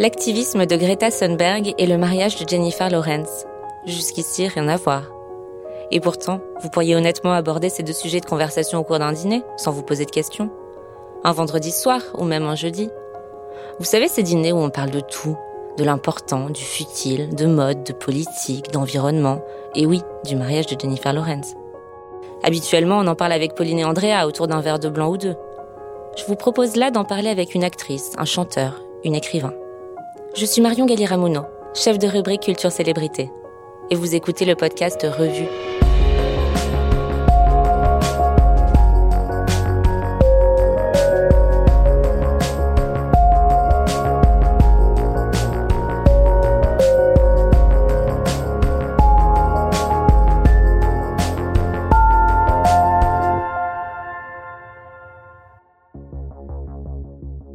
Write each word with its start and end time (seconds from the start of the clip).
L'activisme 0.00 0.64
de 0.64 0.76
Greta 0.76 1.10
Thunberg 1.10 1.74
et 1.76 1.84
le 1.84 1.98
mariage 1.98 2.42
de 2.42 2.48
Jennifer 2.48 2.88
Lawrence. 2.88 3.44
Jusqu'ici, 3.84 4.48
rien 4.48 4.66
à 4.68 4.78
voir. 4.78 5.02
Et 5.90 6.00
pourtant, 6.00 6.40
vous 6.62 6.70
pourriez 6.70 6.96
honnêtement 6.96 7.34
aborder 7.34 7.68
ces 7.68 7.82
deux 7.82 7.92
sujets 7.92 8.20
de 8.20 8.24
conversation 8.24 8.78
au 8.78 8.82
cours 8.82 8.98
d'un 8.98 9.12
dîner, 9.12 9.42
sans 9.58 9.72
vous 9.72 9.82
poser 9.82 10.06
de 10.06 10.10
questions. 10.10 10.48
Un 11.22 11.32
vendredi 11.32 11.70
soir, 11.70 12.00
ou 12.16 12.24
même 12.24 12.46
un 12.46 12.54
jeudi. 12.54 12.88
Vous 13.78 13.84
savez 13.84 14.08
ces 14.08 14.22
dîners 14.22 14.52
où 14.52 14.56
on 14.56 14.70
parle 14.70 14.88
de 14.88 15.00
tout, 15.00 15.36
de 15.76 15.84
l'important, 15.84 16.48
du 16.48 16.64
futile, 16.64 17.34
de 17.34 17.44
mode, 17.44 17.84
de 17.84 17.92
politique, 17.92 18.70
d'environnement, 18.72 19.44
et 19.74 19.84
oui, 19.84 20.00
du 20.24 20.34
mariage 20.34 20.66
de 20.66 20.80
Jennifer 20.80 21.12
Lawrence. 21.12 21.52
Habituellement, 22.42 22.96
on 23.00 23.06
en 23.06 23.16
parle 23.16 23.32
avec 23.32 23.54
Pauline 23.54 23.80
et 23.80 23.84
Andrea 23.84 24.26
autour 24.26 24.48
d'un 24.48 24.62
verre 24.62 24.78
de 24.78 24.88
blanc 24.88 25.10
ou 25.10 25.18
deux. 25.18 25.36
Je 26.16 26.24
vous 26.24 26.36
propose 26.36 26.76
là 26.76 26.90
d'en 26.90 27.04
parler 27.04 27.28
avec 27.28 27.54
une 27.54 27.64
actrice, 27.64 28.12
un 28.16 28.24
chanteur, 28.24 28.80
une 29.04 29.14
écrivain. 29.14 29.52
Je 30.36 30.46
suis 30.46 30.62
Marion 30.62 30.86
Galiramuno, 30.86 31.42
chef 31.74 31.98
de 31.98 32.06
rubrique 32.06 32.42
Culture 32.42 32.70
Célébrité, 32.70 33.32
et 33.90 33.96
vous 33.96 34.14
écoutez 34.14 34.44
le 34.44 34.54
podcast 34.54 35.02
Revue. 35.02 35.48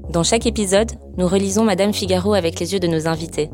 Dans 0.09 0.23
chaque 0.23 0.45
épisode, 0.45 0.91
nous 1.17 1.27
relisons 1.27 1.63
Madame 1.63 1.93
Figaro 1.93 2.33
avec 2.33 2.59
les 2.59 2.73
yeux 2.73 2.79
de 2.79 2.87
nos 2.87 3.07
invités. 3.07 3.49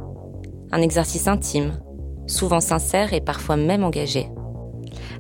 Un 0.72 0.82
exercice 0.82 1.28
intime, 1.28 1.80
souvent 2.26 2.60
sincère 2.60 3.14
et 3.14 3.22
parfois 3.22 3.56
même 3.56 3.84
engagé. 3.84 4.30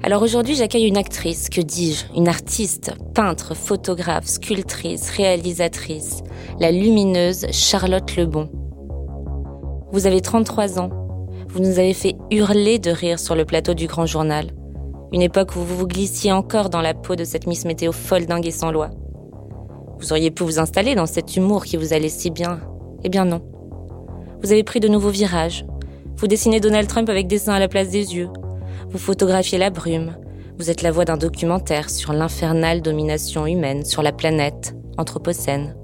Alors 0.02 0.24
aujourd'hui, 0.24 0.56
j'accueille 0.56 0.88
une 0.88 0.98
actrice, 0.98 1.50
que 1.50 1.62
dis-je, 1.62 2.06
une 2.16 2.28
artiste, 2.28 2.94
peintre, 3.14 3.56
photographe, 3.56 4.26
sculptrice, 4.26 5.12
réalisatrice, 5.12 6.24
la 6.60 6.72
lumineuse 6.72 7.46
Charlotte 7.52 8.16
Lebon. 8.16 8.50
Vous 9.92 10.08
avez 10.08 10.22
33 10.22 10.80
ans. 10.80 10.90
Vous 11.48 11.60
nous 11.60 11.78
avez 11.78 11.94
fait 11.94 12.16
hurler 12.32 12.80
de 12.80 12.90
rire 12.90 13.20
sur 13.20 13.36
le 13.36 13.46
plateau 13.46 13.76
du 13.76 13.86
Grand 13.86 14.08
Journal. 14.08 14.52
Une 15.12 15.22
époque 15.22 15.56
où 15.56 15.60
vous 15.60 15.78
vous 15.78 15.88
glissiez 15.88 16.32
encore 16.32 16.70
dans 16.72 16.82
la 16.82 16.96
peau 16.96 17.16
de 17.16 17.24
cette 17.24 17.46
Miss 17.46 17.66
Météo 17.66 17.92
folle 17.92 18.26
dingue 18.26 18.48
et 18.48 18.52
sans 18.52 18.72
loi. 18.72 18.90
Vous 20.02 20.12
auriez 20.12 20.32
pu 20.32 20.44
vous 20.44 20.60
installer 20.60 20.96
dans 20.96 21.06
cet 21.06 21.38
humour 21.38 21.64
qui 21.64 21.78
vous 21.78 21.94
allait 21.94 22.10
si 22.10 22.32
bien. 22.32 22.60
Eh 23.04 23.10
bien 23.10 23.24
non. 23.24 23.42
Vous 24.42 24.52
avez 24.52 24.64
pris 24.64 24.80
de 24.80 24.88
nouveaux 24.88 25.12
virages. 25.12 25.64
Vous 26.18 26.26
dessinez 26.26 26.60
Donald 26.60 26.88
Trump 26.88 27.08
avec 27.08 27.28
des 27.28 27.38
seins 27.38 27.54
à 27.54 27.60
la 27.60 27.68
place 27.68 27.90
des 27.90 28.16
yeux. 28.16 28.30
Vous 28.90 28.98
photographiez 28.98 29.60
la 29.60 29.70
brume. 29.70 30.18
Vous 30.58 30.72
êtes 30.72 30.82
la 30.82 30.92
voix 30.92 31.06
d'un 31.06 31.18
documentaire 31.18 31.92
sur 31.92 32.14
l'infernale 32.14 32.82
domination 32.82 33.46
humaine 33.46 33.86
sur 33.86 34.02
la 34.02 34.12
planète, 34.12 34.76
Anthropocène. 34.98 35.76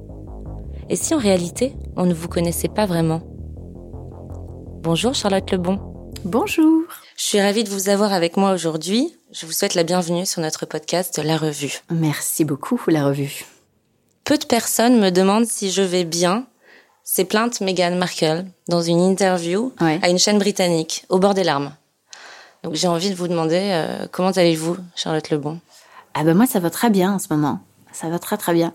Et 0.90 0.96
si 0.96 1.14
en 1.14 1.20
réalité, 1.20 1.74
on 1.96 2.06
ne 2.06 2.14
vous 2.14 2.28
connaissait 2.28 2.70
pas 2.70 2.88
vraiment? 2.88 3.22
Bonjour 4.82 5.14
Charlotte 5.14 5.52
Lebon. 5.52 5.80
Bonjour. 6.26 6.82
Je 7.18 7.24
suis 7.24 7.42
ravie 7.42 7.64
de 7.64 7.70
vous 7.70 7.90
avoir 7.90 8.14
avec 8.14 8.36
moi 8.36 8.52
aujourd'hui. 8.52 9.16
Je 9.32 9.46
vous 9.46 9.52
souhaite 9.52 9.76
la 9.76 9.84
bienvenue 9.84 10.26
sur 10.26 10.42
notre 10.42 10.66
podcast 10.66 11.22
La 11.24 11.38
Revue. 11.38 11.82
Merci 11.92 12.46
beaucoup, 12.46 12.80
La 12.88 13.06
Revue. 13.06 13.46
Peu 14.28 14.38
de 14.38 14.44
personnes 14.44 15.00
me 15.00 15.10
demandent 15.10 15.48
si 15.48 15.72
je 15.72 15.82
vais 15.82 16.04
bien. 16.04 16.48
C'est 17.06 17.24
plainte 17.24 17.62
Meghan 17.62 17.96
Markle 17.96 18.44
dans 18.68 18.82
une 18.82 19.00
interview 19.00 19.72
à 19.80 20.10
une 20.10 20.20
chaîne 20.20 20.38
britannique, 20.38 21.06
au 21.08 21.18
bord 21.18 21.34
des 21.34 21.46
larmes. 21.46 21.74
Donc 22.62 22.74
j'ai 22.74 22.90
envie 22.90 23.10
de 23.10 23.16
vous 23.16 23.30
demander 23.30 23.58
euh, 23.72 24.06
comment 24.12 24.32
allez-vous, 24.32 24.76
Charlotte 24.98 25.30
Lebon? 25.30 25.62
Ah 26.14 26.26
ben 26.26 26.36
moi 26.36 26.46
ça 26.46 26.60
va 26.60 26.70
très 26.70 26.90
bien 26.90 27.14
en 27.14 27.20
ce 27.20 27.28
moment. 27.32 27.62
Ça 27.94 28.10
va 28.10 28.20
très 28.20 28.36
très 28.36 28.54
bien. 28.54 28.74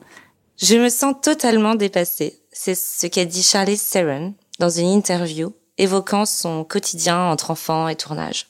Je 0.56 0.76
me 0.76 0.88
sens 0.88 1.16
totalement 1.20 1.74
dépassée. 1.74 2.40
C'est 2.50 2.74
ce 2.74 3.06
qu'a 3.06 3.26
dit 3.26 3.42
Charlie 3.42 3.78
Theron 3.78 4.32
dans 4.58 4.70
une 4.70 4.88
interview 4.88 5.52
évoquant 5.76 6.24
son 6.24 6.64
quotidien 6.64 7.30
entre 7.30 7.50
enfants 7.50 7.88
et 7.88 7.96
tournage. 7.96 8.46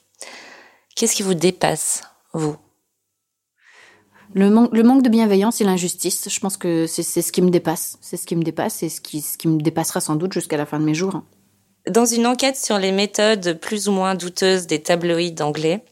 Qu'est-ce 0.94 1.16
qui 1.16 1.24
vous 1.24 1.34
dépasse, 1.34 2.04
vous? 2.32 2.54
Le, 4.34 4.68
le, 4.72 4.82
manque 4.82 5.02
de 5.02 5.08
bienveillance 5.08 5.60
et 5.60 5.64
l'injustice, 5.64 6.28
je 6.28 6.40
pense 6.40 6.56
que 6.56 6.86
c'est 6.86 7.02
ce 7.02 7.32
qui 7.32 7.42
me 7.42 7.50
dépasse. 7.50 7.98
C'est 8.00 8.16
ce 8.16 8.26
qui 8.26 8.36
me 8.36 8.42
dépasse 8.42 8.82
et 8.82 8.88
ce 8.88 9.00
qui, 9.00 9.20
ce 9.20 9.36
qui 9.36 9.48
me 9.48 9.60
dépassera 9.60 10.00
sans 10.00 10.16
doute 10.16 10.32
jusqu'à 10.32 10.56
la 10.56 10.66
fin 10.66 10.80
de 10.80 10.84
mes 10.84 10.94
jours. 10.94 11.22
Dans 11.88 12.06
une 12.06 12.26
enquête 12.26 12.56
sur 12.56 12.78
les 12.78 12.92
méthodes 12.92 13.58
plus 13.60 13.88
ou 13.88 13.92
moins 13.92 14.14
douteuses 14.14 14.66
des 14.66 14.80
tabloïds 14.80 15.42
anglais, 15.42 15.84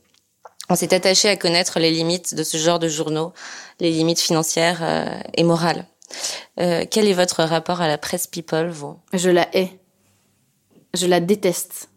on 0.68 0.76
s'est 0.76 0.94
attaché 0.94 1.28
à 1.28 1.36
connaître 1.36 1.80
les 1.80 1.90
limites 1.90 2.34
de 2.34 2.44
ce 2.44 2.56
genre 2.56 2.78
de 2.78 2.88
journaux, 2.88 3.32
les 3.80 3.90
limites 3.90 4.20
financières 4.20 4.80
euh, 4.82 5.20
et 5.34 5.42
morales. 5.42 5.86
Euh, 6.60 6.84
quel 6.88 7.08
est 7.08 7.12
votre 7.12 7.42
rapport 7.42 7.80
à 7.80 7.88
la 7.88 7.98
presse 7.98 8.28
people, 8.28 8.70
vous? 8.70 8.96
Je 9.12 9.30
la 9.30 9.48
hais. 9.56 9.80
Je 10.94 11.06
la 11.06 11.18
déteste. 11.18 11.88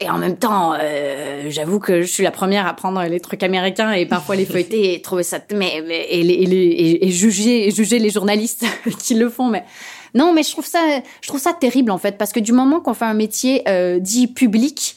Et 0.00 0.10
en 0.10 0.18
même 0.18 0.36
temps, 0.36 0.74
euh, 0.80 1.44
j'avoue 1.50 1.78
que 1.78 2.02
je 2.02 2.06
suis 2.06 2.24
la 2.24 2.32
première 2.32 2.66
à 2.66 2.74
prendre 2.74 3.00
les 3.04 3.20
trucs 3.20 3.44
américains 3.44 3.92
et 3.92 4.06
parfois 4.06 4.34
les 4.34 4.44
feuilleter 4.46 4.94
et 4.94 5.02
trouver 5.02 5.22
ça, 5.22 5.38
mais, 5.52 5.82
mais 5.86 6.00
et, 6.08 6.20
et, 6.20 7.06
et, 7.06 7.10
juger, 7.10 7.68
et 7.68 7.70
juger 7.70 8.00
les 8.00 8.10
journalistes 8.10 8.64
qui 8.98 9.14
le 9.14 9.30
font. 9.30 9.48
Mais 9.48 9.64
non, 10.14 10.32
mais 10.32 10.42
je 10.42 10.50
trouve 10.50 10.66
ça, 10.66 10.80
je 11.20 11.28
trouve 11.28 11.40
ça 11.40 11.52
terrible 11.52 11.92
en 11.92 11.98
fait, 11.98 12.18
parce 12.18 12.32
que 12.32 12.40
du 12.40 12.52
moment 12.52 12.80
qu'on 12.80 12.94
fait 12.94 13.04
un 13.04 13.14
métier 13.14 13.62
euh, 13.68 14.00
dit 14.00 14.26
public, 14.26 14.96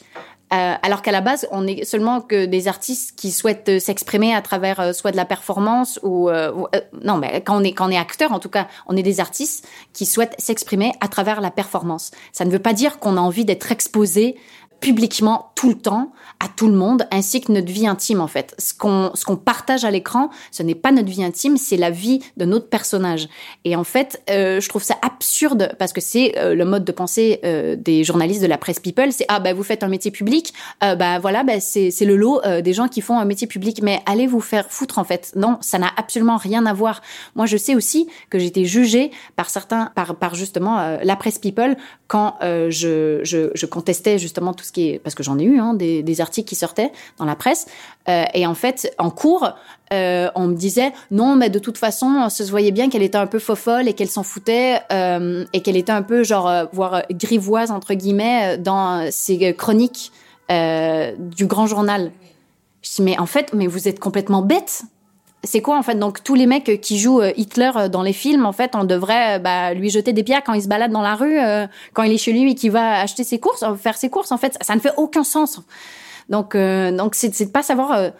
euh, 0.53 0.75
alors 0.81 1.01
qu'à 1.01 1.11
la 1.11 1.19
base, 1.19 1.45
on 1.51 1.67
est 1.67 1.83
seulement 1.83 2.21
que 2.21 2.45
des 2.45 2.69
artistes 2.69 3.19
qui 3.19 3.31
souhaitent 3.31 3.81
s'exprimer 3.81 4.33
à 4.33 4.41
travers 4.41 4.79
euh, 4.79 4.93
soit 4.93 5.11
de 5.11 5.17
la 5.17 5.25
performance 5.25 5.99
ou, 6.03 6.29
euh, 6.29 6.53
non, 7.03 7.17
mais 7.17 7.41
quand 7.41 7.59
on 7.59 7.63
est 7.63 7.73
quand 7.73 7.87
on 7.87 7.91
est 7.91 7.97
acteur, 7.97 8.31
en 8.31 8.39
tout 8.39 8.47
cas, 8.47 8.67
on 8.87 8.95
est 8.95 9.03
des 9.03 9.19
artistes 9.19 9.67
qui 9.91 10.05
souhaitent 10.05 10.35
s'exprimer 10.37 10.93
à 11.01 11.09
travers 11.09 11.41
la 11.41 11.51
performance. 11.51 12.11
Ça 12.31 12.45
ne 12.45 12.49
veut 12.49 12.59
pas 12.59 12.71
dire 12.71 12.99
qu'on 12.99 13.17
a 13.17 13.19
envie 13.19 13.43
d'être 13.43 13.73
exposé 13.73 14.37
publiquement 14.79 15.51
tout 15.55 15.69
le 15.69 15.75
temps 15.75 16.11
à 16.39 16.47
tout 16.47 16.67
le 16.67 16.73
monde 16.73 17.07
ainsi 17.11 17.41
que 17.41 17.51
notre 17.51 17.71
vie 17.71 17.87
intime 17.87 18.21
en 18.21 18.27
fait. 18.27 18.53
Ce 18.59 18.73
qu'on 18.73 19.11
ce 19.15 19.25
qu'on 19.25 19.37
partage 19.37 19.85
à 19.85 19.91
l'écran, 19.91 20.29
ce 20.51 20.61
n'est 20.61 20.75
pas 20.75 20.91
notre 20.91 21.09
vie 21.09 21.23
intime, 21.23 21.57
c'est 21.57 21.77
la 21.77 21.89
vie 21.89 22.21
de 22.37 22.45
notre 22.45 22.69
personnage. 22.69 23.27
Et 23.65 23.75
en 23.75 23.83
fait, 23.83 24.21
euh, 24.29 24.61
je 24.61 24.69
trouve 24.69 24.83
ça 24.83 24.95
absurde 25.01 25.75
parce 25.79 25.93
que 25.93 26.01
c'est 26.01 26.37
euh, 26.37 26.53
le 26.53 26.63
mode 26.63 26.85
de 26.85 26.91
pensée 26.91 27.39
euh, 27.43 27.75
des 27.75 28.03
journalistes 28.03 28.41
de 28.41 28.47
la 28.47 28.59
presse 28.59 28.79
people, 28.79 29.11
c'est 29.11 29.25
ah 29.29 29.39
bah 29.39 29.53
vous 29.53 29.63
faites 29.63 29.83
un 29.83 29.87
métier 29.87 30.11
public, 30.11 30.53
bah 30.81 31.17
voilà, 31.19 31.43
bah 31.43 31.59
c'est 31.59 31.89
c'est 31.89 32.05
le 32.05 32.15
lot 32.15 32.41
des 32.61 32.73
gens 32.73 32.87
qui 32.87 33.01
font 33.01 33.17
un 33.17 33.25
métier 33.25 33.47
public 33.47 33.81
mais 33.81 34.01
allez 34.05 34.27
vous 34.27 34.41
faire 34.41 34.67
foutre 34.69 34.99
en 34.99 35.03
fait. 35.03 35.31
Non, 35.35 35.57
ça 35.61 35.79
n'a 35.79 35.89
absolument 35.97 36.37
rien 36.37 36.65
à 36.65 36.73
voir. 36.73 37.01
Moi, 37.35 37.45
je 37.45 37.57
sais 37.57 37.75
aussi 37.75 38.07
que 38.29 38.37
été 38.37 38.65
jugée 38.65 39.11
par 39.35 39.49
certains 39.49 39.91
par 39.95 40.15
par 40.15 40.35
justement 40.35 40.99
la 41.03 41.15
presse 41.15 41.39
people 41.39 41.75
quand 42.07 42.37
je, 42.41 43.19
je 43.23 43.49
je 43.53 43.65
contestais 43.65 44.19
justement 44.19 44.53
tout 44.53 44.63
parce 45.03 45.15
que 45.15 45.23
j'en 45.23 45.37
ai 45.39 45.43
eu 45.43 45.59
hein, 45.59 45.73
des, 45.73 46.21
articles 46.21 46.47
qui 46.47 46.55
sortaient 46.55 46.91
dans 47.17 47.25
la 47.25 47.35
presse 47.35 47.67
euh, 48.09 48.23
et 48.33 48.47
en 48.47 48.55
fait 48.55 48.93
en 48.97 49.11
cours 49.11 49.51
euh, 49.93 50.29
on 50.35 50.47
me 50.47 50.55
disait 50.55 50.91
non 51.11 51.35
mais 51.35 51.49
de 51.49 51.59
toute 51.59 51.77
façon 51.77 52.07
on 52.07 52.29
se 52.29 52.43
voyait 52.43 52.71
bien 52.71 52.89
qu'elle 52.89 53.03
était 53.03 53.17
un 53.17 53.27
peu 53.27 53.39
fofolle 53.39 53.87
et 53.87 53.93
qu'elle 53.93 54.09
s'en 54.09 54.23
foutait 54.23 54.79
euh, 54.91 55.45
et 55.53 55.61
qu'elle 55.61 55.77
était 55.77 55.91
un 55.91 56.01
peu 56.01 56.23
genre 56.23 56.51
voire 56.73 57.03
grivoise 57.11 57.71
entre 57.71 57.93
guillemets 57.93 58.57
dans 58.57 59.09
ses 59.11 59.53
chroniques 59.53 60.11
du 60.49 61.45
grand 61.45 61.67
journal. 61.67 62.11
Je 62.81 62.95
dis 62.95 63.01
mais 63.01 63.19
en 63.19 63.25
fait 63.25 63.53
mais 63.53 63.67
vous 63.67 63.87
êtes 63.87 63.99
complètement 63.99 64.41
bête 64.41 64.83
c'est 65.43 65.61
quoi 65.61 65.77
en 65.77 65.83
fait 65.83 65.95
Donc 65.95 66.23
tous 66.23 66.35
les 66.35 66.45
mecs 66.45 66.81
qui 66.81 66.97
jouent 66.99 67.21
euh, 67.21 67.31
Hitler 67.37 67.71
euh, 67.75 67.89
dans 67.89 68.01
les 68.01 68.13
films, 68.13 68.45
en 68.45 68.51
fait, 68.51 68.71
on 68.75 68.83
devrait 68.83 69.35
euh, 69.35 69.39
bah, 69.39 69.73
lui 69.73 69.89
jeter 69.89 70.13
des 70.13 70.23
pierres 70.23 70.43
quand 70.43 70.53
il 70.53 70.61
se 70.61 70.67
balade 70.67 70.91
dans 70.91 71.01
la 71.01 71.15
rue, 71.15 71.37
quand 71.93 72.03
il 72.03 72.11
est 72.11 72.17
chez 72.17 72.33
lui 72.33 72.51
et 72.51 72.55
qu'il 72.55 72.71
va 72.71 72.99
acheter 72.99 73.23
ses 73.23 73.39
courses, 73.39 73.63
faire 73.77 73.97
ses 73.97 74.09
courses. 74.09 74.31
En 74.31 74.37
fait, 74.37 74.57
ça, 74.61 74.75
ne 74.75 74.79
fait 74.79 74.93
aucun 74.97 75.23
sens. 75.23 75.61
Donc, 76.29 76.55
donc 76.55 77.15
c'est 77.15 77.45
de 77.45 77.51
pas 77.51 77.63
savoir. 77.63 78.11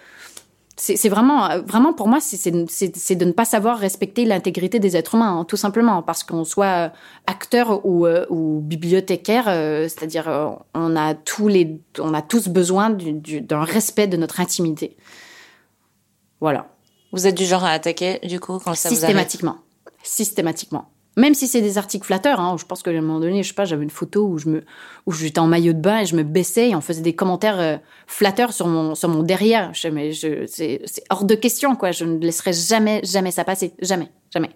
c'est 0.77 1.09
vraiment, 1.09 1.59
vraiment 1.65 1.94
pour 1.94 2.07
moi, 2.07 2.19
c'est 2.21 2.51
de 2.51 3.25
ne 3.25 3.31
pas 3.31 3.45
savoir 3.45 3.77
respecter 3.77 4.25
l'intégrité 4.25 4.80
des 4.80 4.95
êtres 4.95 5.15
humains, 5.15 5.39
hein, 5.39 5.45
tout 5.45 5.57
simplement, 5.57 6.01
parce 6.03 6.24
qu'on 6.24 6.45
soit 6.45 6.92
acteur 7.25 7.86
ou, 7.86 8.62
bibliothécaire, 8.62 9.45
c'est-à-dire 9.45 10.57
on 10.74 10.95
a 10.95 11.13
tous 11.15 11.47
les, 11.47 11.80
on 12.00 12.13
a 12.13 12.21
tous 12.21 12.47
besoin 12.47 12.89
d'un 12.89 13.63
respect 13.63 14.07
de 14.07 14.18
notre 14.18 14.39
intimité. 14.39 14.95
Voilà. 16.39 16.68
Vous 17.12 17.27
êtes 17.27 17.36
du 17.36 17.45
genre 17.45 17.63
à 17.63 17.71
attaquer, 17.71 18.19
du 18.24 18.39
coup, 18.39 18.59
quand 18.59 18.75
ça 18.75 18.89
vous 18.89 18.95
Systématiquement. 18.95 19.57
Systématiquement. 20.04 20.89
Même 21.18 21.33
si 21.33 21.48
c'est 21.48 21.62
des 21.62 21.80
articles 21.80 22.06
flatteurs, 22.06 22.39
hein, 22.39 22.57
je 22.59 22.65
pense 22.65 22.83
qu'à 22.83 22.92
un 22.92 23.01
moment 23.01 23.19
donné, 23.19 23.42
je 23.42 23.48
sais 23.48 23.56
pas, 23.56 23.65
j'avais 23.65 23.83
une 23.83 23.89
photo 23.89 24.27
où 24.27 24.38
je 24.38 24.50
me, 24.50 24.63
où 25.07 25.12
j'étais 25.12 25.39
en 25.39 25.48
maillot 25.48 25.74
de 25.74 25.80
bain 25.80 26.01
et 26.01 26.06
je 26.06 26.15
me 26.15 26.21
baissais 26.21 26.69
et 26.69 26.75
on 26.75 26.81
faisait 26.81 27.01
des 27.01 27.15
commentaires 27.15 27.59
euh, 27.59 27.77
flatteurs 28.06 28.54
sur 28.54 28.68
mon, 28.68 28.94
sur 28.94 29.09
mon 29.09 29.24
derrière. 29.24 29.74
Je, 29.74 29.88
mais 29.88 30.12
je, 30.12 30.45
c'est, 30.45 30.81
c'est 30.86 31.04
hors 31.09 31.25
de 31.25 31.33
question, 31.33 31.75
quoi. 31.75 31.92
Je 31.92 32.06
ne 32.06 32.19
laisserai 32.19 32.54
jamais, 32.54 33.01
jamais 33.04 33.31
ça 33.31 33.44
passer. 33.44 33.74
Jamais, 33.81 34.12
jamais. 34.31 34.51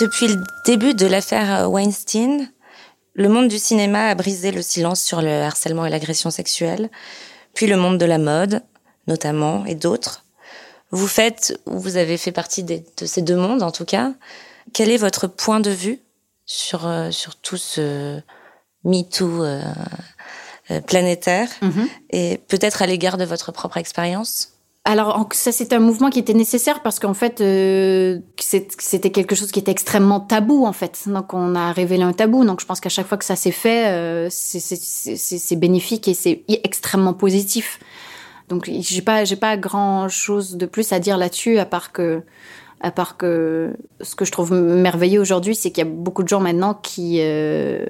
Depuis 0.00 0.28
le 0.28 0.42
début 0.64 0.94
de 0.94 1.06
l'affaire 1.06 1.70
Weinstein, 1.70 2.50
le 3.14 3.28
monde 3.28 3.48
du 3.48 3.58
cinéma 3.58 4.08
a 4.08 4.14
brisé 4.14 4.50
le 4.50 4.62
silence 4.62 5.00
sur 5.00 5.20
le 5.20 5.42
harcèlement 5.42 5.84
et 5.84 5.90
l'agression 5.90 6.30
sexuelle, 6.30 6.90
puis 7.54 7.66
le 7.66 7.76
monde 7.76 7.98
de 7.98 8.04
la 8.04 8.18
mode, 8.18 8.62
notamment, 9.06 9.64
et 9.66 9.74
d'autres. 9.74 10.24
Vous 10.90 11.06
faites, 11.06 11.58
ou 11.66 11.78
vous 11.78 11.96
avez 11.96 12.16
fait 12.16 12.32
partie 12.32 12.62
de 12.62 12.82
ces 13.04 13.22
deux 13.22 13.36
mondes 13.36 13.62
en 13.62 13.70
tout 13.70 13.84
cas. 13.84 14.12
Quel 14.72 14.90
est 14.90 14.96
votre 14.96 15.26
point 15.26 15.60
de 15.60 15.70
vue 15.70 16.00
sur, 16.46 16.86
euh, 16.86 17.10
sur 17.10 17.36
tout 17.36 17.56
ce 17.56 18.20
MeToo 18.84 19.44
euh, 19.44 19.62
euh, 20.70 20.80
planétaire? 20.80 21.48
Mm-hmm. 21.62 21.88
et 22.10 22.38
peut-être 22.48 22.80
à 22.80 22.86
l'égard 22.86 23.18
de 23.18 23.24
votre 23.24 23.52
propre 23.52 23.76
expérience? 23.76 24.53
Alors 24.86 25.26
ça 25.32 25.50
c'est 25.50 25.72
un 25.72 25.80
mouvement 25.80 26.10
qui 26.10 26.18
était 26.18 26.34
nécessaire 26.34 26.82
parce 26.82 26.98
qu'en 26.98 27.14
fait 27.14 27.40
euh, 27.40 28.20
c'était 28.38 29.10
quelque 29.10 29.34
chose 29.34 29.50
qui 29.50 29.58
était 29.58 29.70
extrêmement 29.70 30.20
tabou 30.20 30.66
en 30.66 30.74
fait. 30.74 31.04
Donc 31.06 31.32
on 31.32 31.54
a 31.54 31.72
révélé 31.72 32.02
un 32.02 32.12
tabou. 32.12 32.44
Donc 32.44 32.60
je 32.60 32.66
pense 32.66 32.80
qu'à 32.80 32.90
chaque 32.90 33.06
fois 33.06 33.16
que 33.16 33.24
ça 33.24 33.34
s'est 33.34 33.50
fait, 33.50 33.86
euh, 33.88 34.28
c'est 34.30 35.56
bénéfique 35.56 36.06
et 36.06 36.14
c'est 36.14 36.44
extrêmement 36.48 37.14
positif. 37.14 37.80
Donc 38.50 38.70
j'ai 38.70 39.02
pas 39.02 39.24
j'ai 39.24 39.36
pas 39.36 39.56
grand 39.56 40.10
chose 40.10 40.56
de 40.56 40.66
plus 40.66 40.92
à 40.92 40.98
dire 40.98 41.16
là-dessus 41.16 41.58
à 41.58 41.64
part 41.64 41.90
que 41.90 42.22
à 42.82 42.90
part 42.90 43.16
que 43.16 43.74
ce 44.02 44.14
que 44.14 44.26
je 44.26 44.32
trouve 44.32 44.52
merveilleux 44.52 45.20
aujourd'hui, 45.20 45.54
c'est 45.54 45.70
qu'il 45.70 45.82
y 45.82 45.88
a 45.88 45.90
beaucoup 45.90 46.22
de 46.22 46.28
gens 46.28 46.40
maintenant 46.40 46.74
qui 46.74 47.20
euh, 47.20 47.86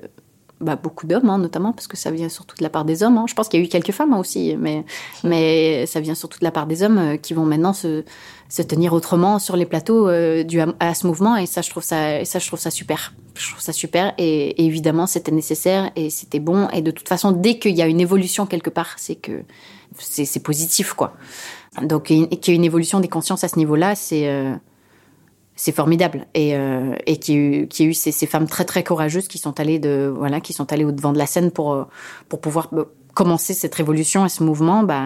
bah, 0.65 0.77
beaucoup 0.77 1.07
d'hommes, 1.07 1.29
hein, 1.29 1.39
notamment, 1.39 1.73
parce 1.73 1.87
que 1.87 1.97
ça 1.97 2.11
vient 2.11 2.29
surtout 2.29 2.57
de 2.57 2.63
la 2.63 2.71
part 2.71 2.85
des 2.85 3.03
hommes. 3.03 3.19
Hein. 3.19 3.27
Je 3.29 3.35
pense 3.35 3.49
qu'il 3.49 3.61
y 3.61 3.63
a 3.63 3.67
eu 3.67 3.69
quelques 3.69 3.93
femmes 3.93 4.13
hein, 4.13 4.19
aussi, 4.19 4.57
mais, 4.59 4.85
mais 5.23 5.87
ça 5.87 6.01
vient 6.01 6.15
surtout 6.15 6.39
de 6.39 6.45
la 6.45 6.51
part 6.51 6.67
des 6.67 6.83
hommes 6.83 6.99
euh, 6.99 7.17
qui 7.17 7.35
vont 7.35 7.45
maintenant 7.45 7.73
se, 7.73 8.03
se 8.49 8.63
tenir 8.63 8.93
autrement 8.93 9.39
sur 9.39 9.57
les 9.57 9.67
plateaux 9.67 10.09
euh, 10.09 10.43
du, 10.43 10.61
à, 10.61 10.95
ce 10.95 11.07
mouvement. 11.07 11.37
Et 11.37 11.47
ça, 11.47 11.61
je 11.61 11.71
trouve 11.71 11.83
ça, 11.83 12.21
et 12.21 12.25
ça, 12.25 12.39
je 12.39 12.47
trouve 12.47 12.59
ça 12.59 12.71
super. 12.71 13.13
Je 13.35 13.51
trouve 13.51 13.61
ça 13.61 13.73
super. 13.73 14.15
Et, 14.19 14.65
évidemment, 14.65 15.07
c'était 15.07 15.33
nécessaire 15.33 15.91
et 15.97 16.11
c'était 16.11 16.41
bon. 16.41 16.69
Et 16.71 16.83
de 16.83 16.91
toute 16.91 17.09
façon, 17.09 17.33
dès 17.33 17.59
qu'il 17.59 17.75
y 17.75 17.83
a 17.83 17.87
une 17.87 18.01
évolution 18.01 18.47
quelque 18.47 18.71
part, 18.71 18.95
c'est 18.97 19.17
que 19.17 19.43
c'est 19.99 20.43
positif, 20.43 20.95
quoi. 20.95 21.15
Donc, 21.83 22.05
qu'il 22.05 22.17
y 22.19 22.51
ait 22.51 22.55
une 22.55 22.65
évolution 22.65 23.01
des 23.01 23.09
consciences 23.09 23.45
à 23.45 23.49
ce 23.49 23.59
niveau-là, 23.59 23.95
c'est 23.95 24.29
euh, 24.29 24.55
c'est 25.56 25.73
formidable 25.73 26.27
et, 26.35 26.56
euh, 26.56 26.95
et 27.06 27.19
qui 27.19 27.33
a 27.79 27.85
eu 27.85 27.95
ces, 27.95 28.12
ces, 28.12 28.27
femmes 28.27 28.47
très 28.47 28.65
très 28.65 28.83
courageuses 28.83 29.29
qui 29.29 29.39
sont 29.39 29.61
allées 29.61 29.79
de 29.79 30.12
voilà 30.15 30.41
qui 30.41 30.53
sont 30.53 30.73
allées 30.73 30.85
au 30.85 30.93
devant 30.93 31.12
de 31.12 31.19
la 31.19 31.27
scène 31.27 31.51
pour 31.51 31.73
euh, 31.73 31.85
pour 32.29 32.41
pouvoir 32.41 32.69
euh, 32.73 32.85
commencer 33.15 33.55
cette 33.55 33.75
révolution 33.75 34.27
et 34.27 34.29
ce 34.29 34.43
mouvement 34.43 34.83
bah 34.83 35.05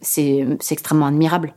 c'est 0.00 0.46
c'est 0.60 0.72
extrêmement 0.72 1.06
admirable 1.06 1.54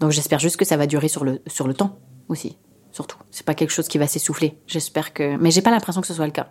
donc 0.00 0.10
j'espère 0.10 0.38
juste 0.38 0.56
que 0.56 0.64
ça 0.64 0.76
va 0.76 0.86
durer 0.86 1.08
sur 1.08 1.24
le 1.24 1.42
sur 1.46 1.68
le 1.68 1.74
temps 1.74 1.98
aussi 2.28 2.56
surtout 2.92 3.18
c'est 3.30 3.44
pas 3.44 3.54
quelque 3.54 3.72
chose 3.72 3.88
qui 3.88 3.98
va 3.98 4.06
s'essouffler 4.06 4.56
j'espère 4.66 5.12
que 5.12 5.36
mais 5.36 5.50
j'ai 5.50 5.62
pas 5.62 5.70
l'impression 5.70 6.00
que 6.00 6.06
ce 6.06 6.14
soit 6.14 6.26
le 6.26 6.32
cas 6.32 6.48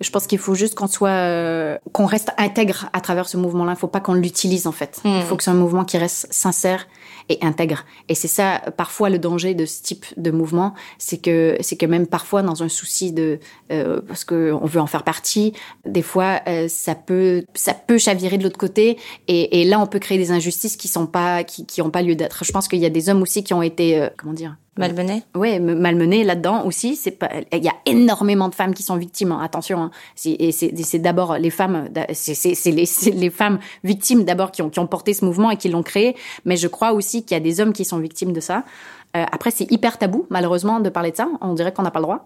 je 0.00 0.10
pense 0.10 0.26
qu'il 0.26 0.38
faut 0.38 0.54
juste 0.54 0.74
qu'on 0.74 0.86
soit, 0.86 1.10
euh, 1.10 1.78
qu'on 1.92 2.06
reste 2.06 2.32
intègre 2.38 2.88
à 2.92 3.00
travers 3.00 3.28
ce 3.28 3.36
mouvement-là. 3.36 3.72
Il 3.76 3.78
faut 3.78 3.86
pas 3.86 4.00
qu'on 4.00 4.14
l'utilise 4.14 4.66
en 4.66 4.72
fait. 4.72 5.00
Il 5.04 5.22
faut 5.22 5.34
hmm. 5.34 5.36
que 5.36 5.42
ce 5.42 5.50
soit 5.50 5.52
un 5.52 5.60
mouvement 5.60 5.84
qui 5.84 5.98
reste 5.98 6.26
sincère 6.30 6.86
et 7.28 7.38
intègre. 7.42 7.84
Et 8.08 8.14
c'est 8.14 8.28
ça, 8.28 8.60
parfois 8.76 9.10
le 9.10 9.18
danger 9.18 9.54
de 9.54 9.66
ce 9.66 9.82
type 9.82 10.06
de 10.16 10.30
mouvement, 10.30 10.74
c'est 10.98 11.18
que 11.18 11.56
c'est 11.60 11.76
que 11.76 11.86
même 11.86 12.06
parfois 12.06 12.42
dans 12.42 12.62
un 12.62 12.68
souci 12.68 13.12
de 13.12 13.38
euh, 13.72 14.00
parce 14.06 14.24
que 14.24 14.52
on 14.52 14.66
veut 14.66 14.80
en 14.80 14.86
faire 14.86 15.04
partie, 15.04 15.52
des 15.86 16.02
fois 16.02 16.40
euh, 16.48 16.68
ça 16.68 16.94
peut 16.94 17.44
ça 17.54 17.74
peut 17.74 17.98
chavirer 17.98 18.38
de 18.38 18.44
l'autre 18.44 18.58
côté. 18.58 18.98
Et, 19.28 19.60
et, 19.60 19.64
là 19.64 19.80
on 19.80 19.86
peut 19.86 19.98
créer 19.98 20.18
des 20.18 20.32
injustices 20.32 20.76
qui 20.76 20.88
sont 20.88 21.06
pas 21.06 21.44
qui 21.44 21.66
qui 21.66 21.82
ont 21.82 21.90
pas 21.90 22.02
lieu 22.02 22.14
d'être. 22.14 22.44
Je 22.44 22.52
pense 22.52 22.68
qu'il 22.68 22.80
y 22.80 22.86
a 22.86 22.90
des 22.90 23.08
hommes 23.08 23.22
aussi 23.22 23.44
qui 23.44 23.54
ont 23.54 23.62
été 23.62 24.08
comment 24.16 24.32
dire 24.32 24.56
Malmené 24.80 25.24
Oui, 25.34 25.60
malmené 25.60 26.24
là-dedans 26.24 26.64
aussi. 26.64 26.96
C'est 26.96 27.10
pas. 27.10 27.28
Il 27.52 27.62
y 27.62 27.68
a 27.68 27.74
énormément 27.86 28.48
de 28.48 28.54
femmes 28.54 28.72
qui 28.72 28.82
sont 28.82 28.96
victimes. 28.96 29.32
Hein, 29.32 29.40
attention. 29.42 29.82
Hein. 29.82 29.90
Et 30.24 30.52
c'est 30.52 30.98
d'abord 30.98 31.38
les 31.38 31.50
femmes. 31.50 31.88
C'est 32.12 32.70
les, 32.70 32.88
les, 33.12 33.30
femmes 33.30 33.58
victimes 33.84 34.24
d'abord 34.24 34.52
qui 34.52 34.62
ont, 34.62 34.70
qui 34.70 34.78
ont 34.78 34.86
porté 34.86 35.12
ce 35.12 35.24
mouvement 35.24 35.50
et 35.50 35.56
qui 35.56 35.68
l'ont 35.68 35.82
créé. 35.82 36.16
Mais 36.44 36.56
je 36.56 36.68
crois 36.68 36.89
aussi 36.92 37.24
qu'il 37.24 37.34
y 37.34 37.40
a 37.40 37.42
des 37.42 37.60
hommes 37.60 37.72
qui 37.72 37.84
sont 37.84 37.98
victimes 37.98 38.32
de 38.32 38.40
ça. 38.40 38.64
Euh, 39.16 39.24
après, 39.30 39.50
c'est 39.50 39.70
hyper 39.70 39.98
tabou, 39.98 40.26
malheureusement, 40.30 40.80
de 40.80 40.88
parler 40.88 41.10
de 41.10 41.16
ça. 41.16 41.28
On 41.40 41.54
dirait 41.54 41.72
qu'on 41.72 41.82
n'a 41.82 41.90
pas 41.90 42.00
le 42.00 42.04
droit. 42.04 42.24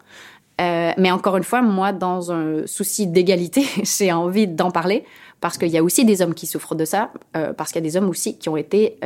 Euh, 0.61 0.93
mais 0.99 1.11
encore 1.11 1.37
une 1.37 1.43
fois, 1.43 1.63
moi, 1.63 1.93
dans 1.93 2.31
un 2.31 2.67
souci 2.67 3.07
d'égalité, 3.07 3.65
j'ai 3.83 4.13
envie 4.13 4.47
d'en 4.47 4.71
parler 4.71 5.05
parce 5.41 5.59
qu'il 5.59 5.69
y 5.69 5.79
a 5.79 5.83
aussi 5.83 6.05
des 6.05 6.23
hommes 6.23 6.35
qui 6.35 6.47
souffrent 6.47 6.75
de 6.75 6.85
ça, 6.85 7.11
euh, 7.37 7.53
parce 7.53 7.71
qu'il 7.73 7.83
y 7.83 7.87
a 7.87 7.89
des 7.89 7.97
hommes 7.97 8.09
aussi 8.09 8.39
qui 8.39 8.49
ont 8.49 8.57
été 8.57 8.99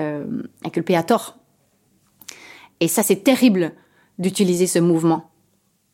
inculpés 0.64 0.94
à 0.94 1.02
tort 1.02 1.38
et 2.80 2.88
ça, 2.88 3.02
c'est 3.02 3.24
terrible 3.24 3.72
d'utiliser 4.18 4.66
ce 4.66 4.78
mouvement 4.78 5.30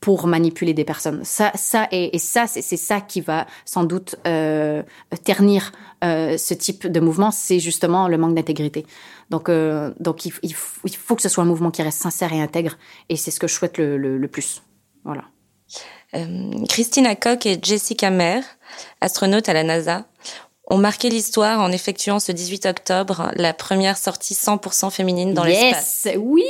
pour 0.05 0.27
manipuler 0.27 0.75
des 0.75 0.85
personnes. 0.85 1.25
Ça, 1.25 1.51
ça 1.55 1.89
et, 1.91 2.19
ça, 2.19 2.47
c'est 2.47 2.77
ça 2.77 3.01
qui 3.01 3.23
va 3.23 3.47
sans 3.65 3.85
doute 3.85 4.17
euh, 4.27 4.83
ternir 5.25 5.73
euh, 6.05 6.37
ce 6.37 6.53
type 6.53 6.87
de 6.87 7.01
mouvement. 7.01 7.31
C'est 7.31 7.59
justement 7.59 8.07
le 8.07 8.19
manque 8.19 8.35
d'intégrité. 8.35 8.85
Donc, 9.31 9.49
euh, 9.49 9.95
donc 10.01 10.27
il, 10.27 10.33
il, 10.43 10.55
faut, 10.55 11.17
que 11.17 11.23
ce 11.23 11.31
soit 11.31 11.43
un 11.43 11.47
mouvement 11.47 11.71
qui 11.71 11.81
reste 11.81 12.03
sincère 12.03 12.35
et 12.35 12.43
intègre. 12.43 12.77
Et 13.09 13.17
c'est 13.17 13.31
ce 13.31 13.41
que 13.41 13.47
je 13.47 13.55
souhaite 13.55 13.79
le, 13.79 13.97
le, 13.97 14.29
plus. 14.29 14.61
Voilà. 15.05 15.23
Christina 16.69 17.17
Koch 17.17 17.47
et 17.47 17.59
Jessica 17.63 18.11
Mayer, 18.11 18.43
astronautes 19.01 19.49
à 19.49 19.55
la 19.55 19.63
NASA, 19.63 20.05
ont 20.67 20.77
marqué 20.77 21.09
l'histoire 21.09 21.61
en 21.61 21.73
effectuant 21.73 22.21
ce 22.21 22.31
18 22.31 22.67
octobre 22.67 23.31
la 23.37 23.55
première 23.55 23.97
sortie 23.97 24.35
100% 24.35 24.91
féminine 24.91 25.33
dans 25.33 25.45
l'espace. 25.45 26.03
Yes, 26.05 26.17
oui, 26.21 26.45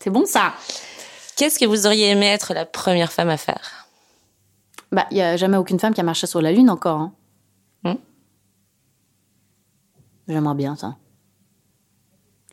c'est 0.00 0.10
bon 0.10 0.26
ça. 0.26 0.54
Qu'est-ce 1.36 1.58
que 1.58 1.64
vous 1.64 1.86
auriez 1.86 2.10
aimé 2.10 2.26
être 2.26 2.54
la 2.54 2.64
première 2.64 3.12
femme 3.12 3.28
à 3.28 3.36
faire? 3.36 3.88
Bah, 4.92 5.06
il 5.10 5.16
y 5.16 5.22
a 5.22 5.36
jamais 5.36 5.56
aucune 5.56 5.80
femme 5.80 5.92
qui 5.92 6.00
a 6.00 6.04
marché 6.04 6.26
sur 6.26 6.40
la 6.40 6.52
lune 6.52 6.70
encore. 6.70 7.00
Hein. 7.00 7.12
Hmm. 7.82 7.94
J'aimerais 10.28 10.54
bien 10.54 10.76
ça. 10.76 10.96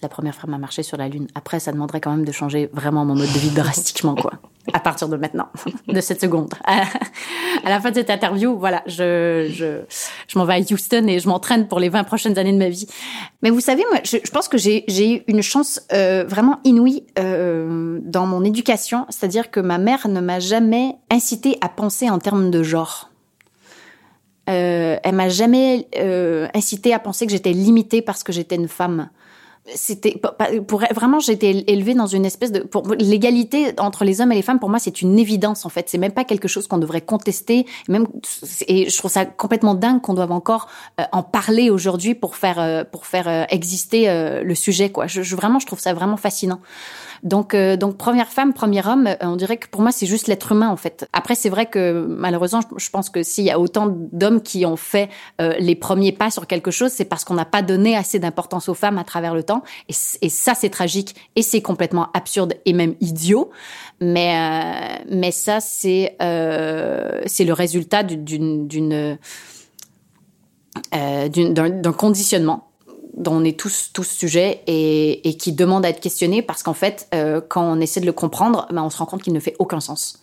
La 0.02 0.10
première 0.10 0.34
femme 0.34 0.54
à 0.54 0.58
marcher 0.58 0.82
sur 0.82 0.98
la 0.98 1.08
lune. 1.08 1.28
Après, 1.36 1.60
ça 1.60 1.72
demanderait 1.72 2.02
quand 2.02 2.12
même 2.12 2.26
de 2.26 2.32
changer 2.32 2.70
vraiment 2.74 3.06
mon 3.06 3.16
mode 3.16 3.32
de 3.32 3.40
vie 3.40 3.50
drastiquement, 3.56 4.16
quoi 4.16 4.34
à 4.74 4.80
partir 4.80 5.10
de 5.10 5.18
maintenant, 5.18 5.48
de 5.88 6.02
cette 6.02 6.22
seconde. 6.22 6.54
À 6.66 7.70
la 7.70 7.80
fin 7.80 7.90
de 7.90 7.96
cette 7.96 8.10
interview, 8.10 8.58
voilà, 8.58 8.84
je, 8.86 9.50
je, 9.52 9.82
je 10.28 10.40
m'en 10.40 10.46
vais 10.46 10.54
à 10.56 10.60
Houston 10.60 11.08
et 11.08 11.20
je 11.20 11.28
m'entraîne 11.28 11.68
pour 11.68 11.80
les 11.80 11.90
20 11.90 12.04
prochaines 12.04 12.38
années 12.38 12.54
de 12.54 12.58
ma 12.58 12.70
vie. 12.70 12.88
Mais 13.42 13.50
vous 13.50 13.60
savez, 13.60 13.84
moi, 13.92 14.00
je, 14.04 14.18
pense 14.32 14.48
que 14.48 14.58
j'ai 14.58 14.86
eu 14.88 15.24
une 15.28 15.42
chance 15.42 15.82
euh, 15.94 16.24
vraiment 16.28 16.60
inouïe 16.64 17.06
euh, 17.20 18.00
dans 18.04 18.26
mon 18.26 18.44
éducation, 18.44 19.06
c'est-à-dire 19.10 19.52
que 19.52 19.60
ma 19.60 19.78
mère 19.78 20.08
ne 20.08 20.22
m'a 20.22 20.40
jamais 20.40 20.96
incité 21.10 21.58
à 21.62 21.70
penser 21.70 22.10
en 22.10 22.20
termes 22.20 22.52
de 22.52 22.64
genre. 22.64 23.12
Euh, 24.50 24.98
elle 25.04 25.16
m'a 25.16 25.30
jamais 25.30 25.88
euh, 25.98 26.48
incité 26.54 26.94
à 26.94 27.00
penser 27.00 27.26
que 27.26 27.32
j'étais 27.32 27.54
limitée 27.54 28.02
parce 28.02 28.24
que 28.24 28.34
j'étais 28.34 28.56
une 28.56 28.68
femme 28.68 29.10
c'était 29.68 30.20
pour 30.68 30.82
vraiment 30.92 31.20
j'étais 31.20 31.64
élevée 31.68 31.94
dans 31.94 32.08
une 32.08 32.26
espèce 32.26 32.52
de 32.52 32.62
pour 32.62 32.88
l'égalité 32.96 33.74
entre 33.78 34.04
les 34.04 34.20
hommes 34.20 34.32
et 34.32 34.36
les 34.36 34.42
femmes 34.42 34.60
pour 34.60 34.70
moi 34.70 34.80
c'est 34.80 35.02
une 35.02 35.20
évidence 35.20 35.66
en 35.66 35.70
fait. 35.70 35.88
C'est 35.88 36.00
même 36.00 36.12
pas 36.14 36.24
quelque 36.24 36.48
chose 36.48 36.68
qu'on 36.68 36.80
devrait 36.80 37.02
contester. 37.02 37.68
Même 37.88 38.08
et 38.68 38.90
je 38.90 38.98
trouve 38.98 39.12
ça 39.12 39.26
complètement 39.26 39.76
dingue 39.76 40.02
qu'on 40.02 40.16
doive 40.16 40.32
encore 40.32 40.68
euh, 41.00 41.04
en 41.12 41.22
parler 41.22 41.70
aujourd'hui 41.70 42.16
pour 42.16 42.36
faire 42.36 42.60
euh, 42.60 42.84
pour 42.84 43.06
faire 43.06 43.28
euh, 43.28 43.44
exister 43.50 44.08
le 44.44 44.56
sujet 44.56 44.90
quoi. 44.90 45.06
Je, 45.06 45.22
je, 45.22 45.36
vraiment 45.36 45.60
je 45.60 45.68
trouve 45.68 45.80
ça 45.80 45.94
vraiment 45.94 46.18
fascinant 46.18 46.60
donc, 47.24 47.54
euh, 47.54 47.78
donc 47.78 47.98
première 47.98 48.30
femme, 48.30 48.54
premier 48.54 48.86
homme, 48.86 49.08
euh, 49.08 49.16
on 49.22 49.36
dirait 49.36 49.58
que 49.58 49.68
pour 49.68 49.82
moi 49.82 49.92
c'est 49.92 50.06
juste 50.08 50.28
l'être 50.28 50.52
humain 50.52 50.70
en 50.70 50.76
fait. 50.76 51.08
Après 51.14 51.36
c'est 51.36 51.50
vrai 51.50 51.68
que 51.68 52.06
malheureusement 52.08 52.62
je 52.76 52.90
pense 52.90 53.10
que 53.10 53.22
s'il 53.22 53.44
y 53.44 53.52
a 53.52 53.60
autant 53.60 53.88
d'hommes 54.12 54.42
qui 54.42 54.66
ont 54.66 54.76
fait 54.76 55.10
euh, 55.40 55.54
les 55.60 55.76
premiers 55.76 56.12
pas 56.12 56.32
sur 56.32 56.48
quelque 56.48 56.72
chose, 56.72 56.92
c'est 56.92 57.06
parce 57.06 57.24
qu'on 57.24 57.36
n'a 57.36 57.46
pas 57.46 57.62
donné 57.62 57.96
assez 57.96 58.18
d'importance 58.18 58.70
aux 58.70 58.74
femmes 58.74 58.98
à 58.98 59.04
travers 59.04 59.36
le 59.36 59.44
temps. 59.44 59.64
Et, 59.88 60.30
ça 60.30 60.54
c'est 60.56 60.70
tragique 60.70 61.16
et 61.36 61.44
c'est 61.44 61.62
complètement 61.62 62.08
absurde 62.14 62.56
et 62.66 62.74
même 62.74 62.96
idiot. 63.02 63.52
Mais 64.00 65.04
mais 65.10 65.32
ça 65.32 65.60
c'est 65.60 66.16
c'est 66.20 67.46
le 67.46 67.54
résultat 67.54 68.04
d'une 68.04 68.68
d'une 68.68 69.18
d'un 70.92 71.94
conditionnement 71.94 72.71
dont 73.14 73.34
on 73.34 73.44
est 73.44 73.60
tous 73.60 73.92
tous 73.94 74.04
sujets 74.08 74.64
et, 74.68 75.28
et 75.28 75.38
qui 75.38 75.52
demande 75.54 75.86
à 75.86 75.90
être 75.90 76.00
questionné 76.00 76.42
parce 76.42 76.64
qu'en 76.64 76.74
fait, 76.74 77.08
euh, 77.14 77.42
quand 77.42 77.64
on 77.64 77.80
essaie 77.80 78.00
de 78.00 78.06
le 78.06 78.14
comprendre, 78.14 78.68
ben 78.72 78.84
on 78.84 78.90
se 78.90 78.98
rend 78.98 79.06
compte 79.06 79.24
qu'il 79.24 79.34
ne 79.34 79.40
fait 79.40 79.56
aucun 79.60 79.80
sens. 79.80 80.22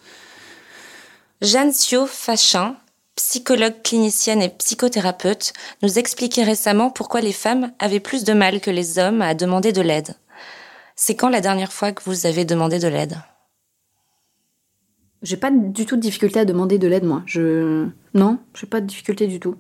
Jeanne 1.41 1.73
Sio 1.73 2.07
Fachin, 2.07 2.77
psychologue 3.15 3.83
clinicienne 3.85 4.43
et 4.43 4.49
psychothérapeute, 4.49 5.53
nous 5.83 5.99
expliquait 5.99 6.45
récemment 6.45 6.91
pourquoi 6.91 7.21
les 7.21 7.33
femmes 7.33 7.73
avaient 7.79 8.01
plus 8.01 8.25
de 8.25 8.33
mal 8.33 8.61
que 8.61 8.71
les 8.71 8.99
hommes 8.99 9.23
à 9.23 9.35
demander 9.35 9.73
de 9.73 9.83
l'aide. 9.83 10.17
C'est 10.97 11.15
quand 11.15 11.29
la 11.29 11.41
dernière 11.41 11.73
fois 11.73 11.93
que 11.93 12.03
vous 12.05 12.27
avez 12.27 12.45
demandé 12.45 12.79
de 12.79 12.89
l'aide? 12.89 13.19
J'ai 15.23 15.37
pas 15.37 15.51
du 15.51 15.85
tout 15.85 15.97
de 15.97 16.01
difficulté 16.01 16.41
à 16.41 16.45
demander 16.45 16.79
de 16.79 16.89
l'aide, 16.89 17.05
moi. 17.05 17.23
Je 17.27 17.87
non, 18.15 18.39
j'ai 18.55 18.67
pas 18.67 18.81
de 18.81 18.87
difficulté 18.87 19.27
du 19.27 19.41
tout. 19.41 19.57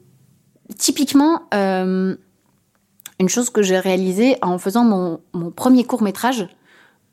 Typiquement, 0.77 1.43
euh, 1.55 2.17
une 3.21 3.29
chose 3.29 3.51
que 3.51 3.63
j'ai 3.63 3.79
réalisée 3.79 4.37
en 4.43 4.59
faisant 4.59 4.85
mon, 4.85 5.21
mon 5.33 5.51
premier 5.51 5.85
court 5.85 6.03
métrage. 6.03 6.49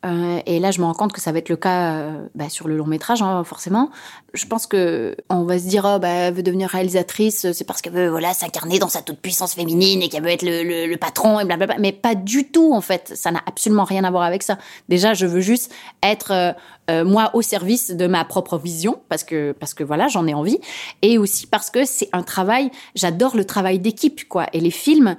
Euh, 0.06 0.40
et 0.46 0.60
là, 0.60 0.70
je 0.70 0.80
me 0.80 0.86
rends 0.86 0.94
compte 0.94 1.14
que 1.14 1.22
ça 1.22 1.32
va 1.32 1.40
être 1.40 1.50
le 1.50 1.56
cas 1.56 1.94
euh, 1.94 2.28
bah, 2.36 2.50
sur 2.50 2.68
le 2.68 2.78
long 2.78 2.86
métrage, 2.86 3.24
hein, 3.24 3.44
forcément. 3.44 3.90
Je 4.34 4.46
pense 4.46 4.68
que 4.68 5.16
on 5.30 5.44
va 5.46 5.58
se 5.58 5.68
dire, 5.68 5.84
oh, 5.86 6.00
bah, 6.00 6.10
elle 6.10 6.34
veut 6.36 6.44
devenir 6.44 6.70
réalisatrice, 6.70 7.52
c'est 7.54 7.64
parce 7.64 7.82
qu'elle 7.82 7.94
veut 7.94 8.10
voilà 8.10 8.34
s'incarner 8.34 8.78
dans 8.78 8.90
sa 8.90 9.02
toute 9.02 9.20
puissance 9.20 9.56
féminine 9.56 10.04
et 10.04 10.10
qu'elle 10.10 10.24
veut 10.24 10.30
être 10.30 10.44
le, 10.44 10.64
le, 10.64 10.86
le, 10.86 10.98
patron 10.98 11.40
et 11.40 11.46
blablabla. 11.46 11.78
Mais 11.80 11.92
pas 11.92 12.14
du 12.14 12.52
tout, 12.52 12.74
en 12.74 12.82
fait. 12.82 13.14
Ça 13.16 13.32
n'a 13.32 13.42
absolument 13.48 13.84
rien 13.84 14.04
à 14.04 14.12
voir 14.12 14.24
avec 14.24 14.44
ça. 14.44 14.60
Déjà, 14.90 15.16
je 15.16 15.26
veux 15.26 15.42
juste 15.42 15.74
être 16.04 16.32
euh, 16.32 16.54
euh 16.92 17.04
moi 17.04 17.32
au 17.34 17.42
service 17.42 17.90
de 17.90 18.06
ma 18.06 18.24
propre 18.26 18.60
vision 18.60 19.02
parce 19.10 19.24
que 19.24 19.54
parce 19.54 19.74
que 19.74 19.84
voilà, 19.84 20.08
j'en 20.08 20.28
ai 20.28 20.36
envie 20.36 20.60
et 21.02 21.18
aussi 21.18 21.48
parce 21.48 21.72
que 21.72 21.84
c'est 21.84 22.10
un 22.14 22.22
travail. 22.22 22.70
J'adore 22.94 23.36
le 23.36 23.46
travail 23.46 23.80
d'équipe, 23.80 24.28
quoi. 24.30 24.46
Et 24.54 24.60
les 24.60 24.72
films, 24.72 25.16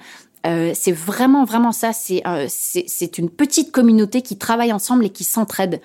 euh, 0.46 0.72
c'est 0.74 0.92
vraiment, 0.92 1.44
vraiment 1.44 1.72
ça. 1.72 1.90
Euh, 2.10 2.46
c'est 2.48 3.18
une 3.18 3.30
petite 3.30 3.72
communauté 3.72 4.22
qui 4.22 4.38
travaille 4.38 4.72
ensemble 4.72 5.04
et 5.06 5.10
qui 5.10 5.24
s'entraide. 5.24 5.80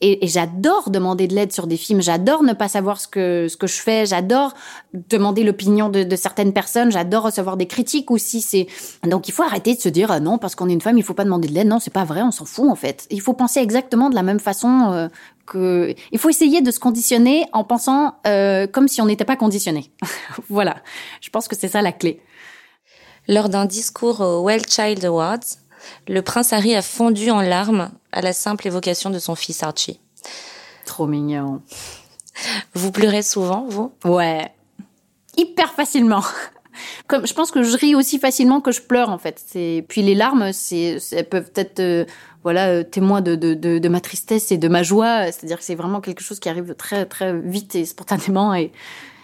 Et, 0.00 0.28
j'adore 0.28 0.90
demander 0.90 1.26
de 1.26 1.34
l'aide 1.34 1.52
sur 1.52 1.66
des 1.66 1.76
films. 1.76 2.00
J'adore 2.00 2.44
ne 2.44 2.52
pas 2.52 2.68
savoir 2.68 3.00
ce 3.00 3.08
que 3.08 3.48
ce 3.48 3.56
que 3.56 3.66
je 3.66 3.80
fais. 3.80 4.06
J'adore 4.06 4.54
demander 4.94 5.42
l'opinion 5.42 5.88
de, 5.88 6.16
certaines 6.16 6.52
personnes. 6.52 6.92
J'adore 6.92 7.24
recevoir 7.24 7.56
des 7.56 7.66
critiques 7.66 8.10
aussi. 8.10 8.40
C'est 8.40 8.68
donc 9.04 9.28
il 9.28 9.32
faut 9.32 9.42
arrêter 9.42 9.74
de 9.74 9.80
se 9.80 9.88
dire 9.88 10.12
ah 10.12 10.20
non 10.20 10.38
parce 10.38 10.54
qu'on 10.54 10.68
est 10.68 10.72
une 10.72 10.80
femme 10.80 10.98
il 10.98 11.04
faut 11.04 11.14
pas 11.14 11.24
demander 11.24 11.48
de 11.48 11.54
l'aide. 11.54 11.66
Non 11.66 11.80
c'est 11.80 11.92
pas 11.92 12.04
vrai. 12.04 12.22
On 12.22 12.30
s'en 12.30 12.44
fout 12.44 12.70
en 12.70 12.76
fait. 12.76 13.06
Il 13.10 13.20
faut 13.20 13.32
penser 13.32 13.58
exactement 13.60 14.08
de 14.08 14.14
la 14.14 14.22
même 14.22 14.40
façon. 14.40 14.92
Euh, 14.92 15.08
que... 15.46 15.94
Il 16.12 16.18
faut 16.18 16.28
essayer 16.28 16.60
de 16.60 16.70
se 16.70 16.78
conditionner 16.78 17.46
en 17.52 17.64
pensant 17.64 18.16
euh, 18.26 18.66
comme 18.66 18.86
si 18.86 19.00
on 19.00 19.06
n'était 19.06 19.24
pas 19.24 19.36
conditionné. 19.36 19.90
voilà. 20.48 20.76
Je 21.20 21.30
pense 21.30 21.48
que 21.48 21.56
c'est 21.56 21.68
ça 21.68 21.82
la 21.82 21.92
clé. 21.92 22.20
Lors 23.28 23.50
d'un 23.50 23.66
discours 23.66 24.22
au 24.22 24.42
Well 24.42 24.62
Child 24.66 25.04
Awards, 25.04 25.38
le 26.08 26.22
prince 26.22 26.54
Harry 26.54 26.74
a 26.74 26.80
fondu 26.80 27.30
en 27.30 27.42
larmes 27.42 27.90
à 28.10 28.22
la 28.22 28.32
simple 28.32 28.66
évocation 28.66 29.10
de 29.10 29.18
son 29.18 29.34
fils 29.34 29.62
Archie. 29.62 30.00
Trop 30.86 31.06
mignon. 31.06 31.60
Vous 32.72 32.90
pleurez 32.90 33.22
souvent, 33.22 33.66
vous? 33.68 33.92
Ouais. 34.04 34.50
Hyper 35.36 35.72
facilement. 35.72 36.24
Comme 37.06 37.26
je 37.26 37.34
pense 37.34 37.50
que 37.50 37.62
je 37.62 37.76
ris 37.76 37.94
aussi 37.94 38.18
facilement 38.18 38.62
que 38.62 38.72
je 38.72 38.80
pleure 38.80 39.10
en 39.10 39.18
fait. 39.18 39.42
C'est 39.46 39.84
puis 39.88 40.02
les 40.02 40.14
larmes, 40.14 40.52
c'est 40.52 40.98
elles 41.12 41.28
peuvent 41.28 41.50
être 41.54 41.80
euh, 41.80 42.04
voilà 42.44 42.68
euh, 42.68 42.82
témoins 42.82 43.20
de, 43.20 43.34
de, 43.34 43.52
de, 43.54 43.78
de 43.78 43.88
ma 43.88 44.00
tristesse 44.00 44.52
et 44.52 44.58
de 44.58 44.68
ma 44.68 44.82
joie. 44.82 45.24
C'est-à-dire 45.24 45.58
que 45.58 45.64
c'est 45.64 45.74
vraiment 45.74 46.00
quelque 46.00 46.22
chose 46.22 46.38
qui 46.38 46.48
arrive 46.48 46.74
très 46.76 47.04
très 47.04 47.36
vite 47.36 47.74
et 47.74 47.84
spontanément 47.84 48.54
et 48.54 48.72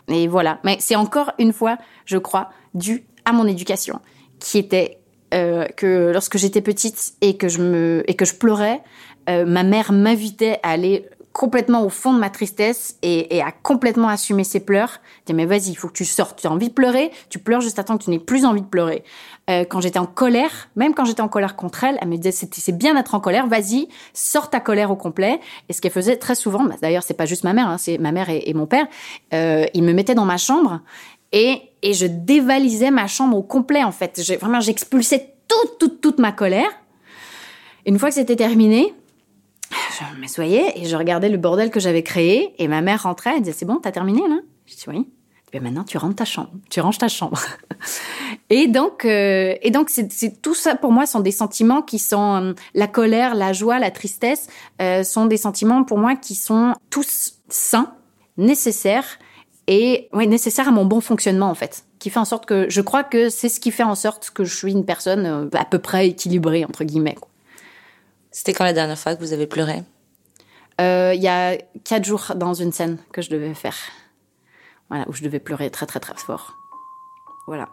et 0.08 0.28
voilà. 0.28 0.58
Mais 0.64 0.76
c'est 0.80 0.96
encore 0.96 1.32
une 1.38 1.52
fois, 1.52 1.78
je 2.04 2.18
crois, 2.18 2.50
dû 2.74 3.06
à 3.24 3.32
mon 3.32 3.46
éducation, 3.46 4.00
qui 4.38 4.58
était 4.58 4.98
euh, 5.32 5.66
que 5.76 6.12
lorsque 6.12 6.38
j'étais 6.38 6.60
petite 6.60 7.14
et 7.20 7.36
que 7.36 7.48
je 7.48 7.60
me 7.60 8.04
et 8.06 8.14
que 8.14 8.24
je 8.24 8.34
pleurais, 8.34 8.82
euh, 9.28 9.44
ma 9.44 9.62
mère 9.62 9.92
m'invitait 9.92 10.60
à 10.62 10.70
aller 10.70 11.08
complètement 11.32 11.84
au 11.84 11.88
fond 11.88 12.14
de 12.14 12.20
ma 12.20 12.30
tristesse 12.30 12.96
et, 13.02 13.36
et 13.36 13.42
à 13.42 13.50
complètement 13.50 14.08
assumer 14.08 14.44
ses 14.44 14.60
pleurs. 14.60 15.00
Disait 15.26 15.36
mais 15.36 15.46
vas-y, 15.46 15.70
il 15.70 15.74
faut 15.74 15.88
que 15.88 15.94
tu 15.94 16.04
sortes. 16.04 16.40
Tu 16.40 16.46
as 16.46 16.50
envie 16.52 16.68
de 16.68 16.72
pleurer, 16.72 17.10
tu 17.28 17.40
pleures 17.40 17.60
juste 17.60 17.80
à 17.80 17.84
temps 17.84 17.98
que 17.98 18.04
tu 18.04 18.10
n'aies 18.10 18.20
plus 18.20 18.44
envie 18.44 18.60
de 18.60 18.66
pleurer. 18.66 19.02
Euh, 19.50 19.64
quand 19.64 19.80
j'étais 19.80 19.98
en 19.98 20.06
colère, 20.06 20.68
même 20.76 20.94
quand 20.94 21.04
j'étais 21.04 21.20
en 21.20 21.28
colère 21.28 21.56
contre 21.56 21.82
elle, 21.82 21.98
elle 22.00 22.08
me 22.08 22.16
disait 22.16 22.30
c'est 22.30 22.78
bien 22.78 22.94
d'être 22.94 23.16
en 23.16 23.20
colère, 23.20 23.48
vas-y, 23.48 23.88
sors 24.12 24.48
ta 24.48 24.60
colère 24.60 24.92
au 24.92 24.96
complet. 24.96 25.40
Et 25.68 25.72
ce 25.72 25.80
qu'elle 25.80 25.90
faisait 25.90 26.16
très 26.16 26.36
souvent, 26.36 26.62
bah, 26.62 26.76
d'ailleurs 26.80 27.02
c'est 27.02 27.14
pas 27.14 27.26
juste 27.26 27.42
ma 27.42 27.52
mère, 27.52 27.68
hein, 27.68 27.78
c'est 27.78 27.98
ma 27.98 28.12
mère 28.12 28.30
et, 28.30 28.44
et 28.46 28.54
mon 28.54 28.66
père, 28.66 28.86
euh, 29.32 29.66
ils 29.74 29.82
me 29.82 29.92
mettaient 29.92 30.14
dans 30.14 30.24
ma 30.24 30.36
chambre 30.36 30.80
et, 31.34 31.62
et 31.84 31.92
je 31.92 32.06
dévalisais 32.06 32.90
ma 32.90 33.06
chambre 33.06 33.36
au 33.36 33.42
complet, 33.42 33.84
en 33.84 33.92
fait. 33.92 34.20
Vraiment, 34.40 34.60
j'expulsais 34.60 35.34
toute, 35.46 35.78
toute, 35.78 36.00
toute 36.00 36.18
ma 36.18 36.32
colère. 36.32 36.70
Une 37.86 37.98
fois 37.98 38.08
que 38.08 38.14
c'était 38.14 38.36
terminé, 38.36 38.94
je 39.70 40.18
m'assoyais 40.18 40.72
et 40.76 40.86
je 40.86 40.96
regardais 40.96 41.28
le 41.28 41.36
bordel 41.36 41.70
que 41.70 41.78
j'avais 41.78 42.02
créé. 42.02 42.54
Et 42.58 42.68
ma 42.68 42.80
mère 42.80 43.02
rentrait, 43.02 43.34
elle 43.36 43.42
disait, 43.42 43.52
c'est 43.52 43.66
bon, 43.66 43.76
t'as 43.76 43.92
terminé, 43.92 44.22
là? 44.26 44.38
Je 44.64 44.74
dis, 44.74 44.84
oui. 44.88 45.06
Et 45.52 45.60
maintenant, 45.60 45.84
tu 45.84 45.98
rentres 45.98 46.16
ta 46.16 46.24
chambre. 46.24 46.50
Tu 46.70 46.80
ranges 46.80 46.98
ta 46.98 47.08
chambre. 47.08 47.38
et 48.50 48.66
donc, 48.66 49.04
euh, 49.04 49.54
et 49.60 49.70
donc, 49.70 49.90
c'est 49.90 50.42
tout 50.42 50.54
ça 50.54 50.74
pour 50.74 50.90
moi 50.90 51.06
sont 51.06 51.20
des 51.20 51.30
sentiments 51.30 51.82
qui 51.82 52.00
sont 52.00 52.42
euh, 52.42 52.52
la 52.74 52.88
colère, 52.88 53.34
la 53.34 53.52
joie, 53.52 53.78
la 53.78 53.92
tristesse 53.92 54.48
euh, 54.80 55.04
sont 55.04 55.26
des 55.26 55.36
sentiments 55.36 55.84
pour 55.84 55.98
moi 55.98 56.16
qui 56.16 56.34
sont 56.34 56.74
tous 56.90 57.34
sains, 57.48 57.92
nécessaires 58.36 59.18
et 59.66 60.08
ouais, 60.12 60.26
nécessaire 60.26 60.68
à 60.68 60.70
mon 60.70 60.84
bon 60.84 61.00
fonctionnement 61.00 61.48
en 61.48 61.54
fait, 61.54 61.84
qui 61.98 62.10
fait 62.10 62.18
en 62.18 62.24
sorte 62.24 62.46
que 62.46 62.68
je 62.68 62.80
crois 62.80 63.04
que 63.04 63.30
c'est 63.30 63.48
ce 63.48 63.60
qui 63.60 63.70
fait 63.70 63.82
en 63.82 63.94
sorte 63.94 64.30
que 64.30 64.44
je 64.44 64.54
suis 64.54 64.72
une 64.72 64.84
personne 64.84 65.26
euh, 65.26 65.48
à 65.58 65.64
peu 65.64 65.78
près 65.78 66.08
équilibrée 66.08 66.64
entre 66.64 66.84
guillemets. 66.84 67.16
C'était 68.30 68.52
quand 68.52 68.64
la 68.64 68.72
dernière 68.72 68.98
fois 68.98 69.14
que 69.14 69.20
vous 69.20 69.32
avez 69.32 69.46
pleuré? 69.46 69.82
Euh, 70.80 71.12
Il 71.14 71.22
y 71.22 71.28
a 71.28 71.56
quatre 71.84 72.04
jours 72.04 72.32
dans 72.34 72.52
une 72.52 72.72
scène 72.72 72.98
que 73.12 73.22
je 73.22 73.30
devais 73.30 73.54
faire, 73.54 73.76
voilà, 74.90 75.08
où 75.08 75.12
je 75.12 75.22
devais 75.22 75.38
pleurer 75.38 75.70
très 75.70 75.86
très 75.86 76.00
très 76.00 76.16
fort. 76.16 76.54
Voilà. 77.46 77.68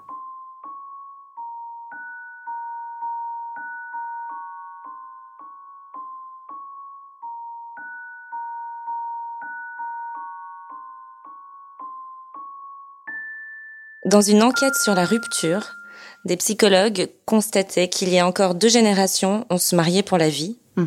Dans 14.11 14.19
une 14.19 14.43
enquête 14.43 14.75
sur 14.75 14.93
la 14.93 15.05
rupture, 15.05 15.77
des 16.25 16.35
psychologues 16.35 17.09
constataient 17.25 17.87
qu'il 17.87 18.09
y 18.09 18.19
a 18.19 18.27
encore 18.27 18.55
deux 18.55 18.67
générations, 18.67 19.45
on 19.49 19.57
se 19.57 19.73
mariait 19.73 20.03
pour 20.03 20.17
la 20.17 20.27
vie. 20.27 20.57
Mm. 20.75 20.85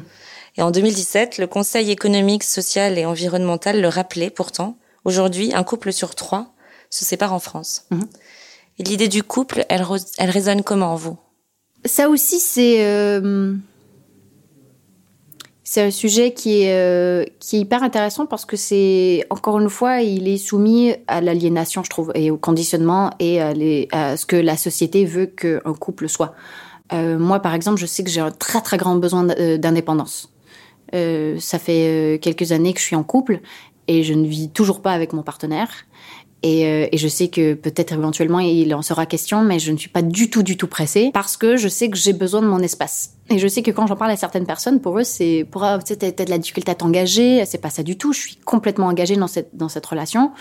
Et 0.58 0.62
en 0.62 0.70
2017, 0.70 1.38
le 1.38 1.46
Conseil 1.46 1.90
économique, 1.90 2.44
social 2.44 2.98
et 2.98 3.06
environnemental 3.06 3.80
le 3.80 3.88
rappelait 3.88 4.28
pourtant. 4.28 4.76
Aujourd'hui, 5.06 5.54
un 5.54 5.64
couple 5.64 5.90
sur 5.90 6.14
trois 6.14 6.52
se 6.90 7.06
sépare 7.06 7.32
en 7.32 7.38
France. 7.38 7.86
Mm. 7.90 8.02
Et 8.78 8.82
l'idée 8.82 9.08
du 9.08 9.22
couple, 9.22 9.64
elle, 9.70 9.86
elle 10.18 10.30
résonne 10.30 10.62
comment 10.62 10.92
en 10.92 10.96
vous? 10.96 11.16
Ça 11.86 12.10
aussi, 12.10 12.40
c'est... 12.40 12.84
Euh 12.84 13.54
c'est 15.74 15.82
un 15.82 15.90
sujet 15.90 16.32
qui 16.32 16.62
est, 16.62 16.72
euh, 16.72 17.24
qui 17.40 17.56
est 17.56 17.58
hyper 17.58 17.82
intéressant 17.82 18.26
parce 18.26 18.44
que 18.44 18.56
c'est, 18.56 19.26
encore 19.28 19.58
une 19.58 19.68
fois, 19.68 20.02
il 20.02 20.28
est 20.28 20.36
soumis 20.36 20.94
à 21.08 21.20
l'aliénation, 21.20 21.82
je 21.82 21.90
trouve, 21.90 22.12
et 22.14 22.30
au 22.30 22.36
conditionnement 22.36 23.10
et 23.18 23.40
à, 23.40 24.16
ce 24.16 24.24
que 24.24 24.36
la 24.36 24.56
société 24.56 25.04
veut 25.04 25.26
qu'un 25.26 25.74
couple 25.74 26.08
soit. 26.08 26.36
Euh, 26.92 27.18
moi, 27.18 27.40
par 27.40 27.54
exemple, 27.54 27.80
je 27.80 27.86
sais 27.86 28.04
que 28.04 28.10
j'ai 28.10 28.20
un 28.20 28.30
très 28.30 28.60
très 28.60 28.76
grand 28.76 28.94
besoin 28.94 29.28
euh, 29.30 29.58
d'indépendance. 29.58 30.30
Ça 30.92 31.58
fait 31.58 32.20
quelques 32.22 32.52
années 32.52 32.72
que 32.72 32.78
je 32.78 32.84
suis 32.84 32.94
en 32.94 33.02
couple 33.02 33.40
et 33.88 34.04
je 34.04 34.14
ne 34.14 34.28
vis 34.28 34.50
toujours 34.50 34.80
pas 34.80 34.92
avec 34.92 35.12
mon 35.12 35.24
partenaire. 35.24 35.70
Et, 36.46 36.66
euh, 36.66 36.86
et, 36.92 36.98
je 36.98 37.08
sais 37.08 37.28
que 37.28 37.54
peut-être 37.54 37.94
éventuellement 37.94 38.38
il 38.38 38.74
en 38.74 38.82
sera 38.82 39.06
question, 39.06 39.42
mais 39.42 39.58
je 39.58 39.72
ne 39.72 39.78
suis 39.78 39.88
pas 39.88 40.02
du 40.02 40.28
tout, 40.28 40.42
du 40.42 40.58
tout 40.58 40.66
pressée 40.66 41.10
parce 41.14 41.38
que 41.38 41.56
je 41.56 41.68
sais 41.68 41.88
que 41.88 41.96
j'ai 41.96 42.12
besoin 42.12 42.42
de 42.42 42.46
mon 42.46 42.58
espace. 42.58 43.14
Et 43.30 43.38
je 43.38 43.48
sais 43.48 43.62
que 43.62 43.70
quand 43.70 43.86
j'en 43.86 43.96
parle 43.96 44.10
à 44.10 44.16
certaines 44.16 44.44
personnes, 44.44 44.82
pour 44.82 44.98
eux, 44.98 45.04
c'est 45.04 45.46
pour 45.50 45.64
eux, 45.64 45.78
t'as 45.82 46.10
de 46.10 46.30
la 46.30 46.36
difficulté 46.36 46.70
à 46.70 46.74
t'engager. 46.74 47.42
C'est 47.46 47.62
pas 47.62 47.70
ça 47.70 47.82
du 47.82 47.96
tout. 47.96 48.12
Je 48.12 48.20
suis 48.20 48.36
complètement 48.36 48.88
engagée 48.88 49.16
dans 49.16 49.26
cette 49.26 49.56
dans 49.56 49.70
cette 49.70 49.86
relation. 49.86 50.32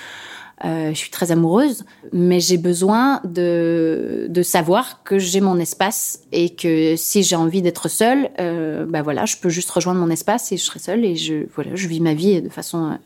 Euh, 0.65 0.89
je 0.89 0.97
suis 0.97 1.09
très 1.09 1.31
amoureuse, 1.31 1.85
mais 2.11 2.41
j'ai 2.41 2.57
besoin 2.57 3.21
de 3.23 4.27
de 4.29 4.41
savoir 4.43 5.03
que 5.03 5.19
j'ai 5.19 5.39
mon 5.39 5.57
espace 5.57 6.19
et 6.33 6.49
que 6.49 6.95
si 6.97 7.23
j'ai 7.23 7.37
envie 7.37 7.61
d'être 7.61 7.87
seule, 7.87 8.29
euh, 8.41 8.85
bah 8.85 9.03
voilà, 9.03 9.25
je 9.25 9.37
peux 9.37 9.49
juste 9.49 9.71
rejoindre 9.71 10.01
mon 10.01 10.09
espace 10.09 10.51
et 10.51 10.57
je 10.57 10.63
serai 10.63 10.79
seule 10.79 11.05
et 11.05 11.15
je 11.15 11.45
voilà, 11.55 11.75
je 11.75 11.87
vis 11.87 12.01
ma 12.01 12.13
vie 12.13 12.41
de 12.41 12.49
façon 12.49 12.97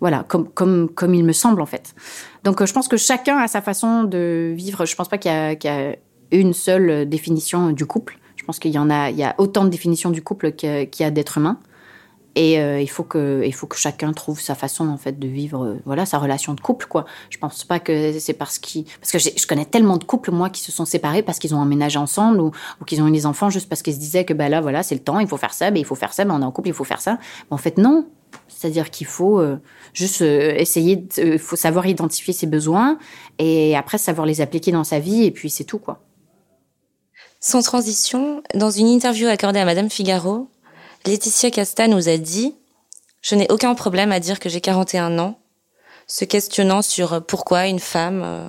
voilà, 0.00 0.24
comme, 0.24 0.48
comme, 0.48 0.88
comme 0.88 1.14
il 1.14 1.24
me 1.24 1.32
semble 1.32 1.60
en 1.60 1.66
fait. 1.66 1.94
Donc 2.44 2.60
euh, 2.60 2.66
je 2.66 2.72
pense 2.72 2.88
que 2.88 2.96
chacun 2.96 3.38
a 3.38 3.48
sa 3.48 3.60
façon 3.60 4.04
de 4.04 4.52
vivre. 4.56 4.86
Je 4.86 4.96
pense 4.96 5.08
pas 5.08 5.18
qu'il 5.18 5.30
y, 5.30 5.58
qu 5.58 5.66
y, 5.66 5.70
a 5.70 5.96
une 6.32 6.52
seule 6.52 7.08
définition 7.08 7.70
du 7.70 7.86
couple. 7.86 8.18
Je 8.36 8.44
pense 8.44 8.58
qu'il 8.58 8.70
y 8.70 8.78
en 8.78 8.90
a, 8.90 9.10
il 9.10 9.16
y 9.16 9.24
a 9.24 9.34
autant 9.38 9.64
de 9.64 9.68
définitions 9.68 10.10
du 10.10 10.22
couple 10.22 10.52
qu'il 10.52 10.88
y 10.98 11.04
a 11.04 11.10
d'êtres 11.10 11.38
humains. 11.38 11.58
Et 12.36 12.60
euh, 12.60 12.80
il 12.80 12.88
faut 12.88 13.02
que, 13.02 13.42
il 13.44 13.52
faut 13.52 13.66
que 13.66 13.76
chacun 13.76 14.12
trouve 14.12 14.40
sa 14.40 14.54
façon 14.54 14.88
en 14.88 14.96
fait 14.96 15.18
de 15.18 15.26
vivre, 15.26 15.64
euh, 15.64 15.82
voilà, 15.84 16.06
sa 16.06 16.18
relation 16.18 16.54
de 16.54 16.60
couple 16.60 16.86
quoi. 16.86 17.04
Je 17.28 17.38
pense 17.38 17.64
pas 17.64 17.80
que 17.80 18.18
c'est 18.20 18.34
parce 18.34 18.60
parce 18.60 19.12
que 19.12 19.18
je 19.18 19.46
connais 19.48 19.64
tellement 19.64 19.96
de 19.96 20.04
couples 20.04 20.30
moi 20.30 20.48
qui 20.48 20.62
se 20.62 20.70
sont 20.70 20.84
séparés 20.84 21.22
parce 21.22 21.40
qu'ils 21.40 21.56
ont 21.56 21.58
emménagé 21.58 21.98
ensemble 21.98 22.40
ou, 22.40 22.52
qu'ils 22.86 23.02
ont 23.02 23.08
eu 23.08 23.12
des 23.12 23.26
enfants 23.26 23.50
juste 23.50 23.68
parce 23.68 23.82
qu'ils 23.82 23.94
se 23.94 23.98
disaient 23.98 24.24
que 24.24 24.32
bah 24.32 24.48
là 24.48 24.60
voilà 24.60 24.84
c'est 24.84 24.94
le 24.94 25.00
temps, 25.00 25.18
il 25.18 25.26
faut 25.26 25.38
faire 25.38 25.52
ça, 25.52 25.72
ben 25.72 25.80
il 25.80 25.84
faut 25.84 25.96
faire 25.96 26.12
ça, 26.12 26.24
ben 26.24 26.34
on 26.36 26.42
est 26.42 26.44
en 26.44 26.52
couple, 26.52 26.68
il 26.68 26.74
faut 26.74 26.84
faire 26.84 27.00
ça. 27.00 27.18
Mais 27.50 27.54
en 27.54 27.58
fait 27.58 27.78
non, 27.78 28.06
c'est-à-dire 28.54 28.90
qu'il 28.90 29.06
faut 29.06 29.40
euh, 29.40 29.58
juste 29.92 30.22
euh, 30.22 30.54
essayer, 30.56 31.06
il 31.16 31.22
euh, 31.22 31.38
faut 31.38 31.56
savoir 31.56 31.86
identifier 31.86 32.34
ses 32.34 32.46
besoins 32.46 32.98
et 33.38 33.76
après 33.76 33.98
savoir 33.98 34.26
les 34.26 34.40
appliquer 34.40 34.72
dans 34.72 34.84
sa 34.84 34.98
vie 34.98 35.24
et 35.24 35.30
puis 35.30 35.50
c'est 35.50 35.64
tout 35.64 35.78
quoi. 35.78 36.00
Sans 37.40 37.62
transition, 37.62 38.42
dans 38.54 38.70
une 38.70 38.88
interview 38.88 39.26
accordée 39.26 39.60
à 39.60 39.64
Madame 39.64 39.88
Figaro, 39.88 40.48
Laetitia 41.06 41.50
Casta 41.50 41.88
nous 41.88 42.08
a 42.08 42.18
dit 42.18 42.54
Je 43.22 43.34
n'ai 43.34 43.50
aucun 43.50 43.74
problème 43.74 44.12
à 44.12 44.20
dire 44.20 44.38
que 44.38 44.50
j'ai 44.50 44.60
41 44.60 45.18
ans, 45.18 45.38
se 46.06 46.26
questionnant 46.26 46.82
sur 46.82 47.24
pourquoi 47.24 47.66
une 47.66 47.78
femme 47.78 48.22
euh, 48.22 48.48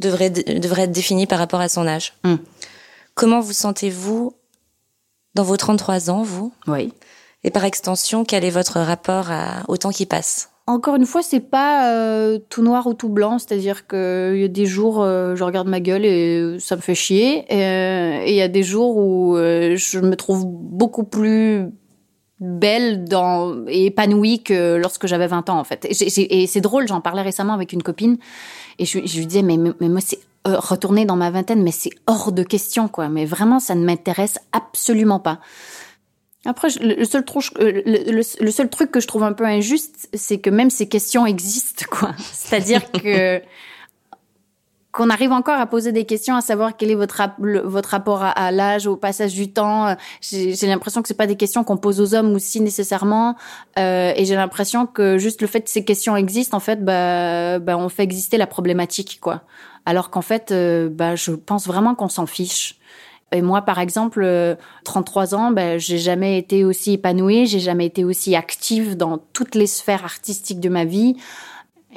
devrait, 0.00 0.30
devrait 0.30 0.82
être 0.82 0.92
définie 0.92 1.26
par 1.26 1.38
rapport 1.38 1.60
à 1.60 1.68
son 1.68 1.86
âge. 1.86 2.14
Mm. 2.24 2.36
Comment 3.14 3.40
vous 3.40 3.52
sentez-vous 3.52 4.34
Dans 5.34 5.44
vos 5.44 5.56
33 5.56 6.10
ans, 6.10 6.22
vous? 6.24 6.52
Oui. 6.66 6.92
Et 7.44 7.50
par 7.50 7.64
extension, 7.64 8.24
quel 8.24 8.44
est 8.44 8.50
votre 8.50 8.80
rapport 8.80 9.28
au 9.68 9.76
temps 9.76 9.90
qui 9.90 10.06
passe? 10.06 10.50
Encore 10.66 10.94
une 10.94 11.06
fois, 11.06 11.22
c'est 11.22 11.40
pas 11.40 11.92
euh, 11.92 12.38
tout 12.48 12.62
noir 12.62 12.86
ou 12.86 12.94
tout 12.94 13.08
blanc, 13.08 13.38
c'est-à-dire 13.38 13.88
qu'il 13.88 14.36
y 14.36 14.44
a 14.44 14.48
des 14.48 14.66
jours, 14.66 15.02
euh, 15.02 15.34
je 15.34 15.42
regarde 15.42 15.66
ma 15.66 15.80
gueule 15.80 16.04
et 16.04 16.58
ça 16.60 16.76
me 16.76 16.80
fait 16.80 16.94
chier, 16.94 17.44
et 17.48 18.30
il 18.30 18.36
y 18.36 18.42
a 18.42 18.46
des 18.46 18.62
jours 18.62 18.96
où 18.96 19.36
je 19.36 19.98
me 19.98 20.14
trouve 20.14 20.44
beaucoup 20.46 21.02
plus 21.02 21.70
belle 22.38 23.04
et 23.68 23.86
épanouie 23.86 24.42
que 24.42 24.76
lorsque 24.76 25.06
j'avais 25.06 25.26
20 25.26 25.50
ans, 25.50 25.58
en 25.58 25.64
fait. 25.64 25.86
Et, 25.90 26.46
c'est 26.46 26.60
drôle, 26.60 26.86
j'en 26.86 27.00
parlais 27.00 27.22
récemment 27.22 27.54
avec 27.54 27.72
une 27.72 27.82
copine, 27.82 28.18
et 28.78 28.84
je, 28.84 28.98
lui 28.98 29.26
disais, 29.26 29.42
mais, 29.42 29.56
mais 29.56 29.88
moi, 29.88 30.00
c'est 30.00 30.20
retourner 30.44 31.04
dans 31.04 31.16
ma 31.16 31.30
vingtaine, 31.30 31.62
mais 31.62 31.72
c'est 31.72 31.90
hors 32.06 32.32
de 32.32 32.42
question, 32.42 32.86
quoi. 32.88 33.08
Mais 33.08 33.24
vraiment, 33.24 33.58
ça 33.58 33.74
ne 33.74 33.84
m'intéresse 33.84 34.38
absolument 34.52 35.18
pas. 35.18 35.40
Après, 36.46 36.68
le 36.80 37.04
seul, 37.04 37.24
truc, 37.24 37.44
euh, 37.58 37.82
le, 37.84 38.50
seul 38.50 38.70
truc 38.70 38.90
que 38.90 39.00
je 39.00 39.06
trouve 39.06 39.24
un 39.24 39.34
peu 39.34 39.44
injuste, 39.44 40.08
c'est 40.14 40.38
que 40.38 40.48
même 40.48 40.70
ces 40.70 40.88
questions 40.88 41.26
existent, 41.26 41.84
quoi. 41.90 42.12
C'est-à-dire 42.32 42.90
que 42.92 43.42
qu'on 44.92 45.10
arrive 45.10 45.32
encore 45.32 45.60
à 45.60 45.66
poser 45.66 45.92
des 45.92 46.06
questions, 46.06 46.34
à 46.34 46.40
savoir 46.40 46.76
quel 46.76 46.90
est 46.90 46.94
votre 46.94 47.20
votre 47.38 47.90
rapport 47.90 48.22
à, 48.24 48.50
l'âge, 48.50 48.86
au 48.86 48.96
passage 48.96 49.34
du 49.34 49.52
temps. 49.52 49.94
J'ai 50.20 50.56
l'impression 50.62 51.02
que 51.02 51.08
c'est 51.08 51.14
pas 51.14 51.28
des 51.28 51.36
questions 51.36 51.62
qu'on 51.62 51.76
pose 51.76 52.00
aux 52.00 52.14
hommes 52.14 52.34
aussi 52.34 52.60
nécessairement, 52.60 53.36
euh, 53.78 54.12
et 54.16 54.24
j'ai 54.24 54.34
l'impression 54.34 54.86
que 54.86 55.18
juste 55.18 55.42
le 55.42 55.46
fait 55.46 55.60
que 55.60 55.70
ces 55.70 55.84
questions 55.84 56.16
existent, 56.16 56.56
en 56.56 56.60
fait, 56.60 56.84
bah, 56.84 57.58
bah 57.58 57.76
on 57.76 57.90
fait 57.90 58.02
exister 58.02 58.38
la 58.38 58.46
problématique, 58.46 59.18
quoi. 59.20 59.42
Alors 59.84 60.10
qu'en 60.10 60.22
fait, 60.22 60.50
euh, 60.52 60.88
bah, 60.90 61.16
je 61.16 61.32
pense 61.32 61.66
vraiment 61.66 61.94
qu'on 61.94 62.08
s'en 62.08 62.26
fiche. 62.26 62.79
Et 63.32 63.42
moi, 63.42 63.62
par 63.62 63.78
exemple, 63.78 64.56
33 64.84 65.34
euh, 65.34 65.36
ans, 65.36 65.50
ben, 65.52 65.78
j'ai 65.78 65.98
jamais 65.98 66.38
été 66.38 66.64
aussi 66.64 66.94
épanouie, 66.94 67.46
j'ai 67.46 67.60
jamais 67.60 67.86
été 67.86 68.04
aussi 68.04 68.34
active 68.34 68.96
dans 68.96 69.18
toutes 69.32 69.54
les 69.54 69.66
sphères 69.66 70.04
artistiques 70.04 70.60
de 70.60 70.68
ma 70.68 70.84
vie. 70.84 71.16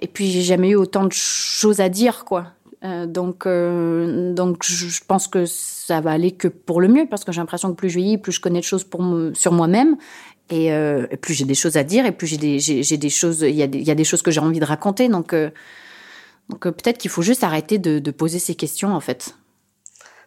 Et 0.02 0.08
puis, 0.08 0.30
j'ai 0.30 0.42
jamais 0.42 0.70
eu 0.70 0.76
autant 0.76 1.06
de 1.06 1.14
choses 1.14 1.80
à 1.80 1.90
dire, 1.90 2.26
quoi. 2.26 2.48
Euh, 2.84 3.06
donc, 3.06 3.46
euh, 3.46 4.34
donc, 4.34 4.64
je 4.64 5.00
pense 5.08 5.28
que 5.28 5.46
ça 5.46 6.02
va 6.02 6.12
aller 6.12 6.32
que 6.32 6.48
pour 6.48 6.82
le 6.82 6.88
mieux, 6.88 7.08
parce 7.10 7.24
que 7.24 7.32
j'ai 7.32 7.40
l'impression 7.40 7.70
que 7.70 7.76
plus 7.76 7.90
je 7.90 7.98
vieillis, 7.98 8.18
plus 8.18 8.34
je 8.34 8.42
connais 8.42 8.60
de 8.60 8.66
choses 8.66 8.84
pour 8.84 9.02
sur 9.34 9.54
moi-même, 9.54 9.98
et, 10.50 10.74
euh, 10.74 11.08
et, 11.10 11.18
plus 11.18 11.34
j'ai 11.34 11.46
des 11.46 11.56
choses 11.56 11.78
à 11.78 11.84
dire, 11.84 12.06
et 12.06 12.12
plus 12.12 12.28
j'ai 12.28 12.38
des, 12.38 12.60
j'ai, 12.60 12.98
des 12.98 13.10
choses, 13.10 13.42
il 13.42 13.56
y, 13.56 13.64
a 13.64 13.68
des, 13.68 13.80
y 13.80 13.92
a 13.92 13.96
des 13.96 14.04
choses 14.04 14.22
que 14.22 14.32
j'ai 14.32 14.40
envie 14.40 14.60
de 14.60 14.66
raconter. 14.66 15.08
Donc, 15.08 15.34
euh, 15.34 15.50
donc 16.50 16.62
peut-être 16.62 16.98
qu'il 16.98 17.10
faut 17.10 17.22
juste 17.22 17.44
arrêter 17.44 17.78
de, 17.78 18.00
de 18.00 18.12
poser 18.12 18.40
ces 18.40 18.56
questions, 18.56 18.94
en 18.94 19.00
fait. 19.00 19.36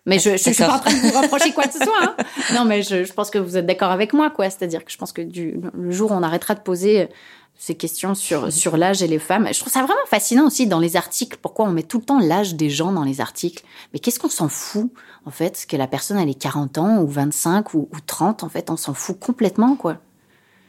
Mais 0.06 0.20
je, 0.20 0.30
je, 0.30 0.36
suis 0.36 0.54
pas 0.54 0.76
en 0.76 0.78
train 0.78 0.92
de 0.92 0.98
vous 0.98 1.20
reprocher 1.20 1.52
quoi 1.52 1.64
que 1.64 1.72
ce 1.72 1.84
soit. 1.84 2.02
Hein. 2.02 2.16
Non, 2.54 2.64
mais 2.64 2.82
je, 2.82 3.02
je, 3.04 3.12
pense 3.12 3.28
que 3.28 3.38
vous 3.38 3.56
êtes 3.56 3.66
d'accord 3.66 3.90
avec 3.90 4.12
moi, 4.12 4.30
quoi. 4.30 4.48
C'est-à-dire 4.48 4.84
que 4.84 4.92
je 4.92 4.96
pense 4.96 5.12
que 5.12 5.20
du, 5.20 5.60
le 5.74 5.90
jour 5.90 6.12
où 6.12 6.14
on 6.14 6.22
arrêtera 6.22 6.54
de 6.54 6.60
poser 6.60 7.08
ces 7.56 7.74
questions 7.74 8.14
sur, 8.14 8.52
sur 8.52 8.76
l'âge 8.76 9.02
et 9.02 9.08
les 9.08 9.18
femmes, 9.18 9.48
je 9.52 9.58
trouve 9.58 9.72
ça 9.72 9.82
vraiment 9.82 9.98
fascinant 10.06 10.46
aussi 10.46 10.68
dans 10.68 10.78
les 10.78 10.96
articles. 10.96 11.38
Pourquoi 11.42 11.64
on 11.66 11.72
met 11.72 11.82
tout 11.82 11.98
le 11.98 12.04
temps 12.04 12.20
l'âge 12.20 12.54
des 12.54 12.70
gens 12.70 12.92
dans 12.92 13.02
les 13.02 13.20
articles 13.20 13.64
Mais 13.92 13.98
qu'est-ce 13.98 14.20
qu'on 14.20 14.30
s'en 14.30 14.48
fout, 14.48 14.92
en 15.24 15.30
fait 15.30 15.66
Que 15.68 15.76
la 15.76 15.88
personne, 15.88 16.18
elle 16.18 16.30
ait 16.30 16.34
40 16.34 16.78
ans 16.78 17.02
ou 17.02 17.08
25 17.08 17.74
ou, 17.74 17.88
ou 17.92 17.96
30, 18.06 18.44
en 18.44 18.48
fait, 18.48 18.70
on 18.70 18.76
s'en 18.76 18.94
fout 18.94 19.18
complètement, 19.18 19.74
quoi. 19.74 19.98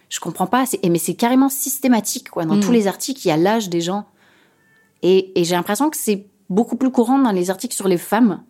Je 0.09 0.19
comprends 0.19 0.47
pas. 0.47 0.63
Mais 0.89 0.99
c'est 0.99 1.15
carrément 1.15 1.49
systématique, 1.49 2.31
quoi. 2.31 2.45
Dans 2.45 2.55
mm. 2.55 2.61
tous 2.61 2.71
les 2.71 2.87
articles, 2.87 3.21
il 3.23 3.27
y 3.27 3.31
a 3.31 3.37
l'âge 3.37 3.69
des 3.69 3.81
gens. 3.81 4.05
Et, 5.03 5.39
et 5.39 5.43
j'ai 5.43 5.53
l'impression 5.53 5.91
que 5.91 5.97
c'est 5.97 6.25
beaucoup 6.49 6.77
plus 6.77 6.91
courant 6.91 7.19
dans 7.19 7.31
les 7.31 7.49
articles 7.51 7.75
sur 7.75 7.87
les 7.87 7.97
femmes 7.97 8.41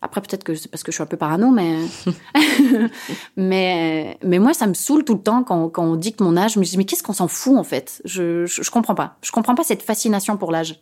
après, 0.00 0.20
peut-être 0.20 0.44
que 0.44 0.54
c'est 0.54 0.70
parce 0.70 0.84
que 0.84 0.92
je 0.92 0.96
suis 0.96 1.02
un 1.02 1.06
peu 1.06 1.16
parano, 1.16 1.50
mais... 1.50 1.78
mais, 3.36 4.18
mais 4.22 4.38
moi, 4.38 4.54
ça 4.54 4.66
me 4.66 4.74
saoule 4.74 5.04
tout 5.04 5.14
le 5.14 5.22
temps 5.22 5.42
quand, 5.42 5.68
quand 5.68 5.84
on 5.84 5.96
dicte 5.96 6.20
mon 6.20 6.36
âge. 6.36 6.52
Je 6.54 6.60
me 6.60 6.64
dis, 6.64 6.78
mais 6.78 6.84
qu'est-ce 6.84 7.02
qu'on 7.02 7.12
s'en 7.12 7.28
fout, 7.28 7.56
en 7.56 7.64
fait? 7.64 8.00
Je, 8.04 8.46
je, 8.46 8.62
je, 8.62 8.70
comprends 8.70 8.94
pas. 8.94 9.16
Je 9.22 9.32
comprends 9.32 9.54
pas 9.54 9.64
cette 9.64 9.82
fascination 9.82 10.36
pour 10.36 10.52
l'âge. 10.52 10.80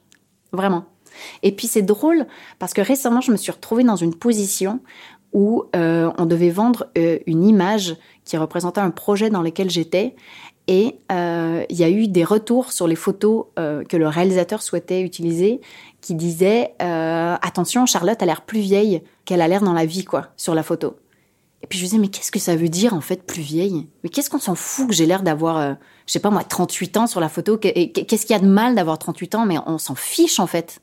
Vraiment. 0.53 0.85
Et 1.43 1.53
puis, 1.53 1.67
c'est 1.67 1.83
drôle, 1.83 2.27
parce 2.59 2.75
que 2.75 2.83
récemment, 2.83 3.23
je 3.23 3.33
me 3.33 3.37
suis 3.37 3.53
retrouvée 3.53 3.85
dans 3.85 3.97
une 3.97 4.15
position 4.15 4.81
où 5.33 5.65
euh, 5.75 6.11
on 6.19 6.27
devait 6.27 6.51
vendre 6.51 6.87
euh, 6.97 7.19
une 7.27 7.45
image 7.45 7.97
qui 8.25 8.37
représentait 8.37 8.81
un 8.81 8.91
projet 8.91 9.31
dans 9.31 9.43
lequel 9.43 9.71
j'étais. 9.71 10.15
Et 10.69 10.99
euh, 11.13 11.65
il 11.71 11.77
y 11.77 11.85
a 11.85 11.91
eu 11.91 12.09
des 12.09 12.25
retours 12.25 12.73
sur 12.73 12.89
les 12.89 12.97
photos 12.97 13.47
euh, 13.59 13.85
que 13.85 13.97
le 13.97 14.09
réalisateur 14.09 14.63
souhaitait 14.63 15.01
utiliser 15.01 15.61
qui 16.01 16.15
disait 16.15 16.75
euh, 16.83 17.37
attention 17.41 17.87
Charlotte 17.87 18.21
a 18.21 18.27
l'air 18.27 18.43
plus 18.43 18.61
vieille 18.61 19.03
qu'elle 19.25 19.41
a 19.41 19.49
l'air 19.49 19.63
dans 19.63 19.73
la 19.73 19.87
vie 19.87 20.05
quoi 20.05 20.29
sur 20.37 20.55
la 20.55 20.65
photo. 20.65 20.97
Et 21.63 21.69
puis 21.69 21.79
je 21.79 21.85
me 21.85 21.89
disais 21.89 22.01
mais 22.01 22.09
qu'est-ce 22.09 22.33
que 22.33 22.41
ça 22.41 22.57
veut 22.57 22.69
dire 22.69 22.95
en 22.95 23.01
fait 23.01 23.23
plus 23.23 23.43
vieille? 23.43 23.87
Mais 24.03 24.11
qu'est-ce 24.11 24.29
qu'on 24.29 24.41
s'en 24.41 24.57
fout 24.57 24.89
que 24.89 24.95
j'ai 24.95 25.07
l'air 25.07 25.23
d'avoir 25.23 25.77
je 26.07 26.13
sais 26.13 26.21
pas 26.21 26.31
moi 26.31 26.43
38 26.43 26.97
ans 26.97 27.07
sur 27.07 27.21
la 27.21 27.29
photo? 27.29 27.57
Qu'est-ce 27.59 28.27
qu'il 28.27 28.35
y 28.35 28.39
a 28.39 28.43
de 28.43 28.49
mal 28.49 28.75
d'avoir 28.75 28.99
38 28.99 29.37
ans? 29.37 29.47
Mais 29.47 29.57
on 29.67 29.79
s'en 29.79 29.95
fiche 29.95 30.41
en 30.41 30.49
fait. 30.49 30.81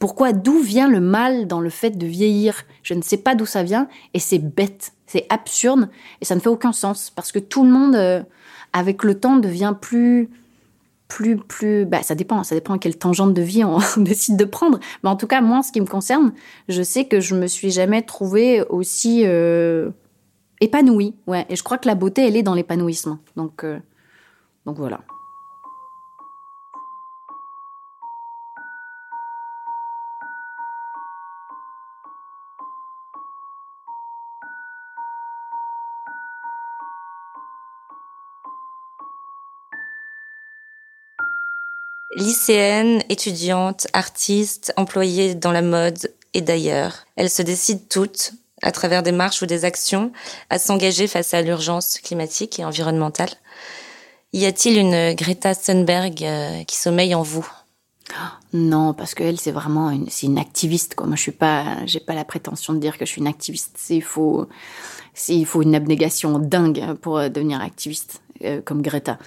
Pourquoi 0.00 0.32
d'où 0.32 0.58
vient 0.58 0.88
le 0.88 0.98
mal 0.98 1.46
dans 1.46 1.60
le 1.60 1.70
fait 1.70 1.90
de 1.90 2.06
vieillir? 2.06 2.64
Je 2.82 2.94
ne 2.94 3.02
sais 3.02 3.18
pas 3.18 3.36
d'où 3.36 3.46
ça 3.46 3.62
vient 3.62 3.86
et 4.14 4.18
c'est 4.18 4.40
bête, 4.40 4.94
c'est 5.12 5.26
absurde 5.28 5.90
et 6.22 6.24
ça 6.24 6.34
ne 6.34 6.40
fait 6.40 6.48
aucun 6.48 6.72
sens 6.72 7.10
parce 7.10 7.32
que 7.32 7.38
tout 7.38 7.64
le 7.64 7.70
monde 7.70 7.94
euh, 7.94 8.22
avec 8.72 9.04
le 9.04 9.18
temps 9.18 9.36
devient 9.36 9.74
plus 9.78 10.30
plus, 11.08 11.36
plus, 11.36 11.84
bah, 11.84 12.02
ça 12.02 12.14
dépend, 12.14 12.42
ça 12.42 12.54
dépend 12.54 12.72
à 12.72 12.78
quelle 12.78 12.96
tangente 12.96 13.34
de 13.34 13.42
vie 13.42 13.64
on, 13.64 13.78
décide 13.98 14.38
de 14.38 14.46
prendre. 14.46 14.80
Mais 15.04 15.10
en 15.10 15.16
tout 15.16 15.26
cas, 15.26 15.42
moi, 15.42 15.58
en 15.58 15.62
ce 15.62 15.70
qui 15.70 15.82
me 15.82 15.86
concerne, 15.86 16.32
je 16.70 16.82
sais 16.82 17.04
que 17.04 17.20
je 17.20 17.34
me 17.34 17.46
suis 17.48 17.70
jamais 17.70 18.00
trouvée 18.00 18.62
aussi 18.70 19.24
euh, 19.26 19.90
épanouie. 20.62 21.14
Ouais, 21.26 21.44
et 21.50 21.56
je 21.56 21.62
crois 21.62 21.76
que 21.76 21.86
la 21.86 21.96
beauté, 21.96 22.26
elle 22.26 22.34
est 22.34 22.42
dans 22.42 22.54
l'épanouissement. 22.54 23.18
Donc, 23.36 23.62
euh, 23.62 23.78
donc 24.64 24.78
voilà. 24.78 25.00
Lycéennes, 42.22 43.02
étudiantes, 43.08 43.88
artistes, 43.92 44.72
employées 44.76 45.34
dans 45.34 45.50
la 45.50 45.62
mode 45.62 46.12
et 46.34 46.40
d'ailleurs. 46.40 47.04
Elles 47.16 47.30
se 47.30 47.42
décident 47.42 47.82
toutes, 47.90 48.32
à 48.62 48.70
travers 48.70 49.02
des 49.02 49.12
marches 49.12 49.42
ou 49.42 49.46
des 49.46 49.64
actions, 49.64 50.12
à 50.48 50.58
s'engager 50.58 51.08
face 51.08 51.34
à 51.34 51.42
l'urgence 51.42 51.98
climatique 51.98 52.60
et 52.60 52.64
environnementale. 52.64 53.30
Y 54.32 54.46
a-t-il 54.46 54.78
une 54.78 55.14
Greta 55.14 55.54
Thunberg 55.54 56.22
euh, 56.22 56.64
qui 56.64 56.76
sommeille 56.76 57.14
en 57.14 57.22
vous? 57.22 57.46
Non, 58.52 58.94
parce 58.94 59.14
qu'elle, 59.14 59.40
c'est 59.40 59.52
vraiment 59.52 59.90
une, 59.90 60.08
c'est 60.08 60.26
une 60.26 60.38
activiste. 60.38 60.94
Moi, 61.00 61.16
je 61.16 61.22
suis 61.22 61.32
pas, 61.32 61.84
j'ai 61.86 62.00
pas 62.00 62.14
la 62.14 62.24
prétention 62.24 62.72
de 62.72 62.78
dire 62.78 62.98
que 62.98 63.04
je 63.04 63.10
suis 63.10 63.20
une 63.20 63.26
activiste. 63.26 63.78
Il 63.90 64.02
faut, 64.02 64.46
il 65.28 65.46
faut 65.46 65.62
une 65.62 65.74
abnégation 65.74 66.38
dingue 66.38 66.94
pour 67.00 67.18
euh, 67.18 67.28
devenir 67.28 67.60
activiste, 67.60 68.22
euh, 68.44 68.60
comme 68.62 68.80
Greta. 68.80 69.18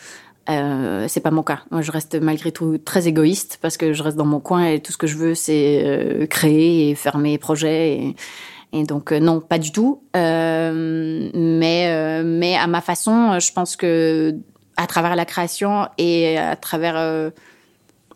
Euh, 0.50 1.08
c'est 1.08 1.22
pas 1.22 1.32
mon 1.32 1.44
cas. 1.44 1.62
Moi, 1.72 1.82
je 1.82 1.92
reste 1.92 2.16
malgré 2.22 2.52
tout 2.52 2.78
très 2.78 3.08
égoïste 3.08 3.58
parce 3.62 3.78
que 3.78 3.94
je 3.94 4.04
reste 4.04 4.18
dans 4.18 4.26
mon 4.26 4.40
coin 4.40 4.68
et 4.68 4.80
tout 4.80 4.92
ce 4.92 4.98
que 4.98 5.08
je 5.08 5.18
veux, 5.18 5.34
c'est 5.34 5.84
euh, 5.86 6.28
créer 6.28 6.90
et 6.90 6.96
faire 6.96 7.18
mes 7.18 7.38
projets. 7.38 8.16
Et, 8.72 8.84
donc, 8.84 9.12
euh, 9.12 9.20
non, 9.20 9.40
pas 9.40 9.58
du 9.58 9.72
tout. 9.72 10.04
Euh, 10.16 11.30
mais, 11.34 12.24
mais 12.24 12.56
à 12.56 12.68
ma 12.68 12.82
façon, 12.82 13.40
je 13.40 13.52
pense 13.54 13.76
que 13.76 14.36
à 14.78 14.88
travers 14.88 15.16
la 15.16 15.26
création 15.26 15.88
et 15.98 16.38
à 16.38 16.56
travers 16.58 17.32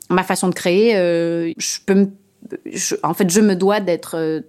ma 0.09 0.23
façon 0.23 0.49
de 0.49 0.53
créer, 0.53 0.91
je 1.57 1.79
peux 1.85 1.93
me, 1.93 2.11
en 3.03 3.13
fait, 3.13 3.29
je 3.29 3.39
me 3.39 3.55
dois 3.55 3.79
d'être, 3.79 4.43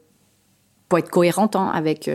pour 0.88 0.98
être 0.98 1.10
cohérente 1.10 1.54
hein, 1.54 1.70
avec, 1.72 2.10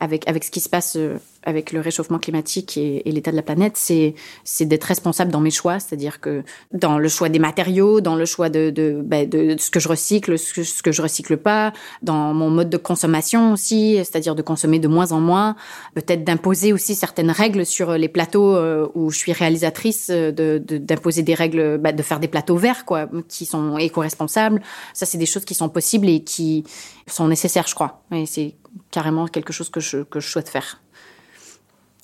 avec, 0.00 0.26
avec 0.26 0.44
ce 0.44 0.50
qui 0.50 0.60
se 0.60 0.70
passe 0.70 0.96
avec 1.44 1.72
le 1.72 1.80
réchauffement 1.80 2.18
climatique 2.18 2.76
et, 2.76 3.08
et 3.08 3.12
l'état 3.12 3.30
de 3.30 3.36
la 3.36 3.42
planète, 3.42 3.76
c'est 3.76 4.64
d'être 4.64 4.84
responsable 4.84 5.30
dans 5.30 5.40
mes 5.40 5.50
choix, 5.50 5.78
c'est-à-dire 5.80 6.20
que 6.20 6.42
dans 6.72 6.98
le 6.98 7.08
choix 7.08 7.28
des 7.28 7.38
matériaux, 7.38 8.00
dans 8.00 8.16
le 8.16 8.24
choix 8.24 8.48
de 8.48 8.70
de, 8.70 9.02
ben, 9.04 9.28
de, 9.28 9.56
ce 9.58 9.70
que 9.70 9.80
je 9.80 9.88
recycle, 9.88 10.38
ce 10.38 10.52
que, 10.52 10.62
ce 10.62 10.82
que 10.82 10.92
je 10.92 11.02
recycle 11.02 11.36
pas, 11.36 11.72
dans 12.02 12.34
mon 12.34 12.50
mode 12.50 12.70
de 12.70 12.76
consommation 12.76 13.52
aussi, 13.52 13.96
c'est-à-dire 13.96 14.34
de 14.34 14.42
consommer 14.42 14.78
de 14.78 14.88
moins 14.88 15.12
en 15.12 15.20
moins, 15.20 15.56
peut-être 15.94 16.24
d'imposer 16.24 16.72
aussi 16.72 16.94
certaines 16.94 17.30
règles 17.30 17.66
sur 17.66 17.92
les 17.92 18.08
plateaux 18.08 18.56
euh, 18.56 18.88
où 18.94 19.10
je 19.10 19.18
suis 19.18 19.32
réalisatrice, 19.32 20.10
de 20.10 20.58
d'imposer 20.58 21.22
des 21.22 21.34
règles, 21.34 21.78
ben, 21.78 21.94
de 21.94 22.02
faire 22.02 22.20
des 22.20 22.28
plateaux 22.28 22.56
verts 22.56 22.84
quoi, 22.84 23.08
qui 23.28 23.46
sont 23.46 23.78
éco-responsables. 23.78 24.62
Ça, 24.94 25.06
c'est 25.06 25.18
des 25.18 25.26
choses 25.26 25.44
qui 25.44 25.54
sont 25.54 25.68
possibles 25.68 26.08
et 26.08 26.22
qui 26.22 26.64
sont 27.06 27.28
nécessaires, 27.28 27.66
je 27.66 27.74
crois. 27.74 28.02
Et 28.12 28.26
c'est 28.26 28.56
carrément 28.90 29.26
quelque 29.26 29.52
chose 29.52 29.70
que 29.70 29.80
je 29.80 29.98
que 29.98 30.20
je 30.20 30.28
souhaite 30.28 30.48
faire. 30.48 30.81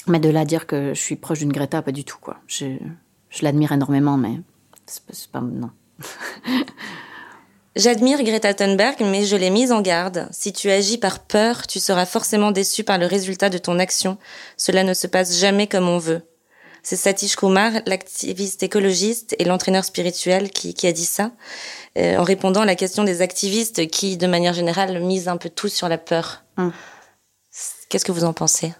Mais 0.09 0.21
de 0.21 0.29
là 0.29 0.41
à 0.41 0.45
dire 0.45 0.67
que 0.67 0.95
je 0.95 1.01
suis 1.01 1.17
proche 1.17 1.41
d'une 1.41 1.53
Greta, 1.53 1.83
pas 1.83 1.93
du 1.93 2.05
tout, 2.05 2.19
quoi. 2.21 2.39
Je, 2.47 2.67
je 3.31 3.43
l'admire 3.43 3.73
énormément, 3.73 4.17
mais 4.17 4.41
c'est 4.87 5.31
pas, 5.31 5.41
non. 5.41 5.71
J'admire 7.77 8.25
Greta 8.25 8.55
Thunberg, 8.55 8.97
mais 9.03 9.25
je 9.25 9.37
l'ai 9.37 9.51
mise 9.51 9.71
en 9.71 9.81
garde. 9.81 10.29
Si 10.33 10.53
tu 10.53 10.69
agis 10.69 10.99
par 10.99 11.21
peur, 11.21 11.69
tu 11.69 11.79
seras 11.79 12.07
forcément 12.07 12.51
déçu 12.51 12.83
par 12.83 12.99
le 12.99 13.07
résultat 13.07 13.51
de 13.51 13.59
ton 13.59 13.79
action. 13.79 14.19
Cela 14.57 14.83
ne 14.83 14.95
se 14.95 15.07
passe 15.07 15.39
jamais 15.39 15.69
comme 15.69 15.89
on 15.89 15.99
veut. 15.99 16.23
C'est 16.83 16.97
Satish 16.97 17.37
Kumar, 17.37 17.73
l'activiste 17.87 18.65
écologiste 18.65 19.37
et 19.39 19.45
l'entraîneur 19.45 19.85
spirituel, 19.85 20.51
qui, 20.51 20.87
a 20.87 20.93
dit 20.93 21.05
ça, 21.05 21.31
euh, 21.97 22.17
en 22.17 22.25
répondant 22.25 22.63
à 22.63 22.67
la 22.67 22.75
question 22.75 23.05
des 23.05 23.23
activistes 23.23 23.87
qui, 23.89 24.17
de 24.17 24.27
manière 24.27 24.55
générale, 24.55 24.99
misent 25.01 25.29
un 25.29 25.37
peu 25.37 25.49
tout 25.49 25.69
sur 25.69 25.89
la 25.89 25.99
peur. 25.99 26.43
Hum. 26.57 26.73
Qu'est-ce 27.89 28.05
que 28.05 28.13
vous 28.13 28.25
en 28.25 28.33
pensez? 28.33 28.73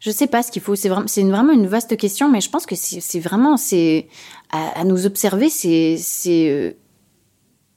Je 0.00 0.10
sais 0.10 0.26
pas 0.26 0.42
ce 0.42 0.50
qu'il 0.50 0.62
faut. 0.62 0.74
C'est 0.74 0.88
vraiment, 0.88 1.06
c'est 1.06 1.22
vraiment 1.22 1.52
une 1.52 1.66
vaste 1.66 1.96
question, 1.96 2.28
mais 2.28 2.40
je 2.40 2.50
pense 2.50 2.66
que 2.66 2.74
c'est 2.74 3.20
vraiment, 3.20 3.56
c'est 3.56 4.08
à, 4.50 4.82
nous 4.84 5.06
observer, 5.06 5.50
c'est 5.50 5.96
c'est 5.98 6.50
euh, 6.50 6.72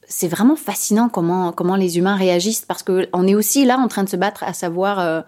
c'est 0.07 0.29
vraiment 0.29 0.55
fascinant 0.55 1.09
comment 1.09 1.51
comment 1.51 1.75
les 1.75 1.97
humains 1.97 2.15
réagissent 2.15 2.65
parce 2.65 2.81
que 2.81 3.07
on 3.13 3.27
est 3.27 3.35
aussi 3.35 3.65
là 3.65 3.77
en 3.77 3.87
train 3.87 4.03
de 4.03 4.09
se 4.09 4.15
battre 4.15 4.43
à 4.43 4.53
savoir 4.53 4.99
euh, 4.99 5.21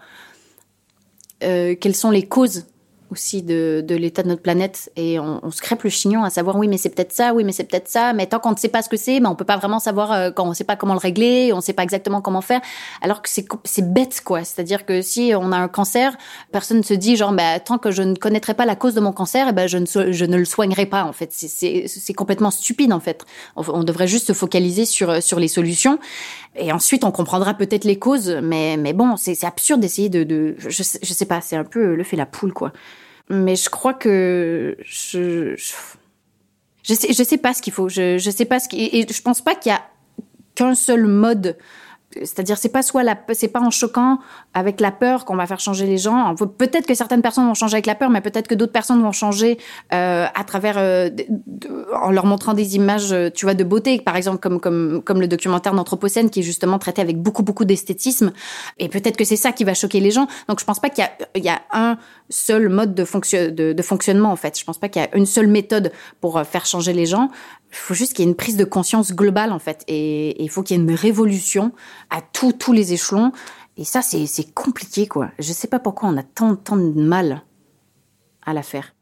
euh, 1.44 1.74
quelles 1.78 1.94
sont 1.94 2.10
les 2.10 2.26
causes 2.26 2.64
aussi 3.10 3.42
de, 3.42 3.84
de 3.86 3.94
l'état 3.94 4.22
de 4.22 4.28
notre 4.28 4.42
planète 4.42 4.90
et 4.96 5.18
on, 5.18 5.40
on, 5.44 5.50
se 5.50 5.62
crêpe 5.62 5.82
le 5.82 5.90
chignon 5.90 6.24
à 6.24 6.30
savoir 6.30 6.56
oui 6.56 6.66
mais 6.66 6.76
c'est 6.76 6.88
peut-être 6.88 7.12
ça 7.12 7.34
oui 7.34 7.44
mais 7.44 7.52
c'est 7.52 7.64
peut-être 7.64 7.88
ça 7.88 8.12
mais 8.12 8.26
tant 8.26 8.40
qu'on 8.40 8.50
ne 8.50 8.56
sait 8.56 8.68
pas 8.68 8.82
ce 8.82 8.88
que 8.88 8.96
c'est 8.96 9.20
ben 9.20 9.30
on 9.30 9.36
peut 9.36 9.44
pas 9.44 9.56
vraiment 9.56 9.78
savoir 9.78 10.12
euh, 10.12 10.30
quand 10.30 10.46
on 10.46 10.54
sait 10.54 10.64
pas 10.64 10.76
comment 10.76 10.94
le 10.94 10.98
régler 10.98 11.52
on 11.52 11.60
sait 11.60 11.72
pas 11.72 11.82
exactement 11.82 12.20
comment 12.20 12.40
faire. 12.40 12.60
Alors 13.02 13.22
que 13.22 13.28
c'est 13.28 13.92
bête 13.92 14.20
quoi. 14.24 14.44
C'est-à-dire 14.44 14.86
que 14.86 15.02
si 15.02 15.32
on 15.36 15.52
a 15.52 15.56
un 15.56 15.68
cancer 15.68 16.16
personne 16.52 16.78
ne 16.78 16.82
se 16.82 16.94
dit 16.94 17.16
genre 17.16 17.32
ben 17.32 17.60
tant 17.60 17.78
que 17.78 17.90
je 17.90 18.02
ne 18.02 18.14
connaîtrai 18.14 18.54
pas 18.54 18.66
la 18.66 18.76
cause 18.76 18.94
de 18.94 19.00
mon 19.00 19.12
cancer 19.12 19.46
eh 19.50 19.52
ben 19.52 19.66
je 19.66 19.78
ne 19.78 20.12
je 20.12 20.24
ne 20.24 20.36
le 20.36 20.44
soignerai 20.44 20.86
pas 20.86 21.04
en 21.04 21.12
fait. 21.12 21.30
C'est 21.32 22.14
complètement 22.14 22.50
stupide 22.50 22.92
en 22.92 23.00
fait. 23.00 23.24
On, 23.56 23.84
devrait 23.84 24.08
juste 24.08 24.26
se 24.26 24.32
focaliser 24.32 24.84
sur 24.84 25.22
sur 25.22 25.38
les 25.38 25.48
solutions 25.48 25.98
et 26.56 26.72
ensuite 26.72 27.04
on 27.04 27.12
comprendra 27.12 27.54
peut-être 27.54 27.84
les 27.84 27.98
causes 27.98 28.30
mais 28.42 28.76
mais 28.76 28.92
bon 28.92 29.16
c'est 29.16 29.44
absurde 29.44 29.80
d'essayer 29.80 30.08
de 30.08 30.24
de 30.24 30.56
je 30.58 30.68
je 30.70 31.12
sais 31.12 31.26
pas 31.26 31.40
c'est 31.40 31.56
un 31.56 31.64
peu 31.64 31.94
le 31.94 32.02
fait 32.02 32.16
la 32.16 32.26
poule 32.26 32.52
quoi 32.52 32.72
mais 33.28 33.56
je 33.56 33.68
crois 33.68 33.94
que 33.94 34.76
je, 34.84 35.56
je, 35.56 36.94
sais, 36.94 37.12
je 37.12 37.22
sais 37.22 37.38
pas 37.38 37.54
ce 37.54 37.62
qu'il 37.62 37.72
faut. 37.72 37.88
Je, 37.88 38.18
je 38.18 38.30
sais 38.30 38.44
pas 38.44 38.60
ce 38.60 38.68
qui, 38.68 38.84
et 38.92 39.06
je 39.08 39.22
pense 39.22 39.40
pas 39.40 39.54
qu'il 39.54 39.72
y 39.72 39.74
a 39.74 39.82
qu'un 40.54 40.74
seul 40.74 41.06
mode 41.06 41.56
c'est-à-dire 42.20 42.58
c'est 42.58 42.68
pas 42.68 42.82
soit 42.82 43.02
la 43.02 43.16
c'est 43.32 43.48
pas 43.48 43.60
en 43.60 43.70
choquant 43.70 44.18
avec 44.54 44.80
la 44.80 44.90
peur 44.90 45.24
qu'on 45.24 45.36
va 45.36 45.46
faire 45.46 45.60
changer 45.60 45.86
les 45.86 45.98
gens. 45.98 46.34
Peut-être 46.58 46.86
que 46.86 46.94
certaines 46.94 47.22
personnes 47.22 47.46
vont 47.46 47.54
changer 47.54 47.74
avec 47.74 47.86
la 47.86 47.94
peur 47.94 48.10
mais 48.10 48.20
peut-être 48.20 48.48
que 48.48 48.54
d'autres 48.54 48.72
personnes 48.72 49.02
vont 49.02 49.12
changer 49.12 49.58
euh, 49.92 50.26
à 50.34 50.44
travers 50.44 50.76
euh, 50.78 51.10
en 52.00 52.10
leur 52.10 52.26
montrant 52.26 52.54
des 52.54 52.76
images 52.76 53.14
tu 53.34 53.46
vois 53.46 53.54
de 53.54 53.64
beauté. 53.64 54.00
Par 54.00 54.16
exemple 54.16 54.38
comme 54.38 54.60
comme 54.60 55.02
comme 55.02 55.20
le 55.20 55.28
documentaire 55.28 55.74
d'anthropocène 55.74 56.30
qui 56.30 56.40
est 56.40 56.44
justement 56.44 56.78
traité 56.78 57.02
avec 57.02 57.20
beaucoup 57.20 57.42
beaucoup 57.42 57.64
d'esthétisme. 57.64 58.32
Et 58.78 58.88
peut-être 58.88 59.16
que 59.16 59.24
c'est 59.24 59.36
ça 59.36 59.52
qui 59.52 59.64
va 59.64 59.74
choquer 59.74 60.00
les 60.00 60.10
gens. 60.10 60.26
Donc 60.48 60.60
je 60.60 60.64
pense 60.64 60.80
pas 60.80 60.90
qu'il 60.90 61.04
y 61.04 61.06
a 61.06 61.10
il 61.34 61.44
y 61.44 61.48
a 61.48 61.60
un 61.72 61.98
seul 62.28 62.68
mode 62.68 62.94
de, 62.94 63.04
fonction, 63.04 63.50
de, 63.50 63.72
de 63.72 63.82
fonctionnement 63.82 64.30
en 64.30 64.36
fait. 64.36 64.58
Je 64.58 64.64
pense 64.64 64.78
pas 64.78 64.88
qu'il 64.88 65.02
y 65.02 65.04
a 65.04 65.16
une 65.16 65.26
seule 65.26 65.46
méthode 65.46 65.92
pour 66.20 66.38
euh, 66.38 66.44
faire 66.44 66.66
changer 66.66 66.92
les 66.92 67.06
gens. 67.06 67.30
Il 67.70 67.76
faut 67.76 67.94
juste 67.94 68.14
qu'il 68.14 68.24
y 68.24 68.28
ait 68.28 68.30
une 68.30 68.36
prise 68.36 68.56
de 68.56 68.64
conscience 68.64 69.12
globale 69.12 69.52
en 69.52 69.58
fait, 69.58 69.82
et 69.88 70.42
il 70.42 70.48
faut 70.48 70.62
qu'il 70.62 70.76
y 70.76 70.80
ait 70.80 70.82
une 70.82 70.94
révolution 70.94 71.72
à 72.10 72.20
tous 72.20 72.52
tous 72.52 72.72
les 72.72 72.92
échelons. 72.92 73.32
Et 73.76 73.84
ça, 73.84 74.02
c'est 74.02 74.54
compliqué 74.54 75.06
quoi. 75.06 75.30
Je 75.38 75.52
sais 75.52 75.68
pas 75.68 75.78
pourquoi 75.78 76.08
on 76.08 76.16
a 76.16 76.22
tant 76.22 76.56
tant 76.56 76.76
de 76.76 77.00
mal 77.00 77.42
à 78.44 78.52
la 78.52 78.62
faire. 78.62 78.94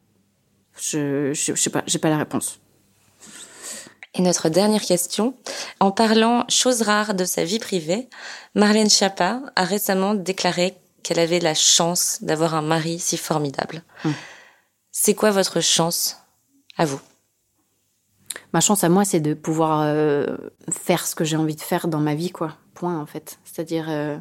Je 0.79 1.33
je 1.33 1.55
sais 1.55 1.71
pas, 1.71 1.83
j'ai 1.87 1.99
pas 1.99 2.11
la 2.11 2.19
réponse. 2.19 2.61
Et 4.15 4.23
notre 4.23 4.49
dernière 4.49 4.83
question. 4.83 5.35
En 5.81 5.91
parlant 5.91 6.45
chose 6.49 6.83
rare 6.83 7.15
de 7.15 7.25
sa 7.25 7.45
vie 7.45 7.59
privée, 7.59 8.09
Marlène 8.55 8.89
Schiappa 8.89 9.41
a 9.57 9.65
récemment 9.65 10.15
déclaré 10.15 10.77
qu'elle 11.03 11.19
avait 11.19 11.41
la 11.41 11.55
chance 11.55 12.19
d'avoir 12.23 12.55
un 12.55 12.63
mari 12.63 12.99
si 12.99 13.17
formidable. 13.17 13.83
Hum. 14.05 14.15
C'est 14.93 15.15
quoi 15.15 15.33
votre 15.33 15.61
chance 15.61 16.19
à 16.77 16.85
vous? 16.85 17.01
Ma 18.53 18.61
chance 18.61 18.85
à 18.85 18.89
moi, 18.89 19.05
c'est 19.05 19.21
de 19.21 19.35
pouvoir 19.35 19.83
euh, 19.83 20.37
faire 20.71 21.07
ce 21.07 21.15
que 21.15 21.25
j'ai 21.25 21.37
envie 21.37 21.57
de 21.57 21.61
faire 21.61 21.89
dans 21.89 21.99
ma 21.99 22.15
vie, 22.15 22.31
quoi. 22.31 22.57
Point, 22.75 22.99
en 23.01 23.07
fait. 23.07 23.39
C'est-à-dire, 23.45 23.87
euh, 23.89 24.19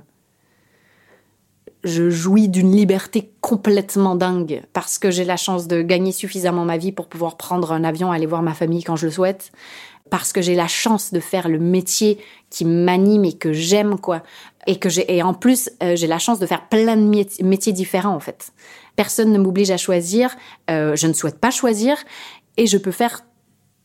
je 1.83 2.09
jouis 2.09 2.47
d'une 2.47 2.75
liberté 2.75 3.31
complètement 3.41 4.15
dingue 4.15 4.63
parce 4.73 4.97
que 4.99 5.11
j'ai 5.11 5.25
la 5.25 5.37
chance 5.37 5.67
de 5.67 5.81
gagner 5.81 6.11
suffisamment 6.11 6.65
ma 6.65 6.77
vie 6.77 6.91
pour 6.91 7.07
pouvoir 7.07 7.37
prendre 7.37 7.71
un 7.71 7.83
avion, 7.83 8.11
aller 8.11 8.25
voir 8.25 8.41
ma 8.41 8.53
famille 8.53 8.83
quand 8.83 8.95
je 8.95 9.07
le 9.07 9.11
souhaite. 9.11 9.51
Parce 10.09 10.31
que 10.31 10.41
j'ai 10.41 10.53
la 10.53 10.67
chance 10.67 11.11
de 11.11 11.19
faire 11.19 11.49
le 11.49 11.59
métier 11.59 12.19
qui 12.49 12.65
m'anime 12.65 13.25
et 13.25 13.33
que 13.33 13.51
j'aime, 13.51 13.97
quoi. 13.97 14.21
Et 14.67 14.77
que 14.77 14.87
j'ai, 14.87 15.15
et 15.15 15.23
en 15.23 15.33
plus, 15.33 15.71
euh, 15.81 15.95
j'ai 15.95 16.07
la 16.07 16.19
chance 16.19 16.39
de 16.39 16.45
faire 16.45 16.67
plein 16.69 16.95
de 16.95 17.43
métiers 17.43 17.73
différents, 17.73 18.13
en 18.13 18.19
fait. 18.19 18.51
Personne 18.95 19.31
ne 19.31 19.39
m'oblige 19.39 19.71
à 19.71 19.77
choisir. 19.77 20.35
je 20.69 21.07
ne 21.07 21.13
souhaite 21.13 21.39
pas 21.39 21.49
choisir. 21.49 21.97
Et 22.57 22.67
je 22.67 22.77
peux 22.77 22.91
faire 22.91 23.23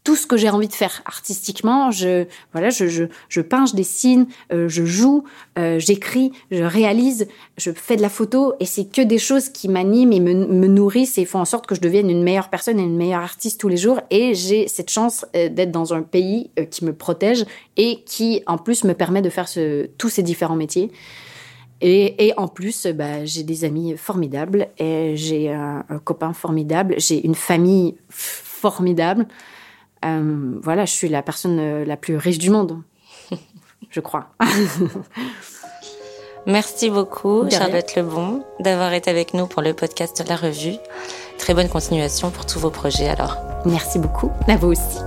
tout 0.09 0.17
ce 0.17 0.27
que 0.27 0.39
j'ai 0.39 0.49
envie 0.49 0.69
de 0.69 0.73
faire 0.73 1.03
artistiquement. 1.05 1.91
Je 1.91 2.25
voilà, 2.53 2.71
je 2.71 2.87
je, 2.87 3.05
je 3.29 3.43
peins, 3.43 3.67
je 3.67 3.75
dessine, 3.75 4.27
euh, 4.55 4.67
je 4.67 4.87
joue, 4.87 5.25
euh, 5.59 5.79
j'écris, 5.79 6.33
je 6.51 6.63
réalise, 6.63 7.29
je 7.59 7.73
fais 7.73 7.95
de 7.95 8.01
la 8.01 8.09
photo 8.09 8.55
et 8.59 8.65
c'est 8.65 8.87
que 8.87 9.03
des 9.03 9.19
choses 9.19 9.51
qui 9.51 9.69
m'animent 9.69 10.15
et 10.15 10.21
me, 10.21 10.33
me, 10.33 10.67
nourrissent 10.67 11.19
et 11.19 11.27
font 11.27 11.41
en 11.41 11.45
sorte 11.45 11.67
que 11.67 11.75
je 11.75 11.83
devienne 11.83 12.09
une 12.09 12.23
meilleure 12.23 12.49
personne 12.49 12.79
et 12.79 12.85
une 12.85 12.97
meilleure 12.97 13.21
artiste 13.21 13.61
tous 13.61 13.69
les 13.69 13.77
jours. 13.77 14.01
Et 14.09 14.35
j'ai 14.35 14.67
cette 14.67 14.91
chance 14.91 15.27
euh, 15.37 15.51
d'être 15.51 15.73
dans 15.73 15.93
un 15.93 16.01
pays 16.01 16.53
qui 16.71 16.87
me 16.87 16.95
protège 16.95 17.45
et 17.77 18.03
qui 18.07 18.43
en 18.47 18.57
plus 18.57 18.85
me 18.85 18.95
permet 18.95 19.21
de 19.21 19.29
faire 19.29 19.47
ce, 19.47 19.91
tous 19.99 20.09
ces 20.09 20.23
différents 20.23 20.57
métiers. 20.57 20.91
Et, 21.83 22.33
en 22.39 22.49
plus, 22.49 22.87
bah, 22.87 23.27
j'ai 23.27 23.43
des 23.43 23.65
amis 23.65 23.97
formidables 23.99 24.69
et 24.79 25.17
j'ai 25.17 25.53
un, 25.53 25.85
copain 26.03 26.33
formidable, 26.33 26.95
j'ai 26.97 27.25
une 27.25 27.37
famille 27.37 27.95
formidable. 28.09 29.29
Euh, 30.05 30.59
voilà, 30.63 30.85
je 30.85 30.93
suis 30.93 31.09
la 31.09 31.23
personne 31.23 31.59
euh, 31.59 31.85
la 31.85 31.97
plus 31.97 32.17
riche 32.17 32.39
du 32.39 32.51
monde, 32.51 32.83
je 33.91 34.01
crois. 34.01 34.29
Merci 36.47 36.89
beaucoup, 36.89 37.49
Charlotte 37.51 37.95
Lebon, 37.95 38.45
d'avoir 38.61 38.93
été 38.95 39.11
avec 39.11 39.35
nous 39.35 39.47
pour 39.47 39.61
le 39.61 39.75
podcast 39.75 40.23
de 40.23 40.29
la 40.29 40.37
revue. 40.37 40.77
Très 41.37 41.53
bonne 41.53 41.69
continuation 41.69 42.31
pour 42.31 42.47
tous 42.47 42.59
vos 42.59 42.71
projets 42.71 43.09
alors. 43.09 43.37
Merci 43.67 43.99
beaucoup, 43.99 44.31
à 44.47 44.57
vous 44.57 44.69
aussi. 44.69 44.99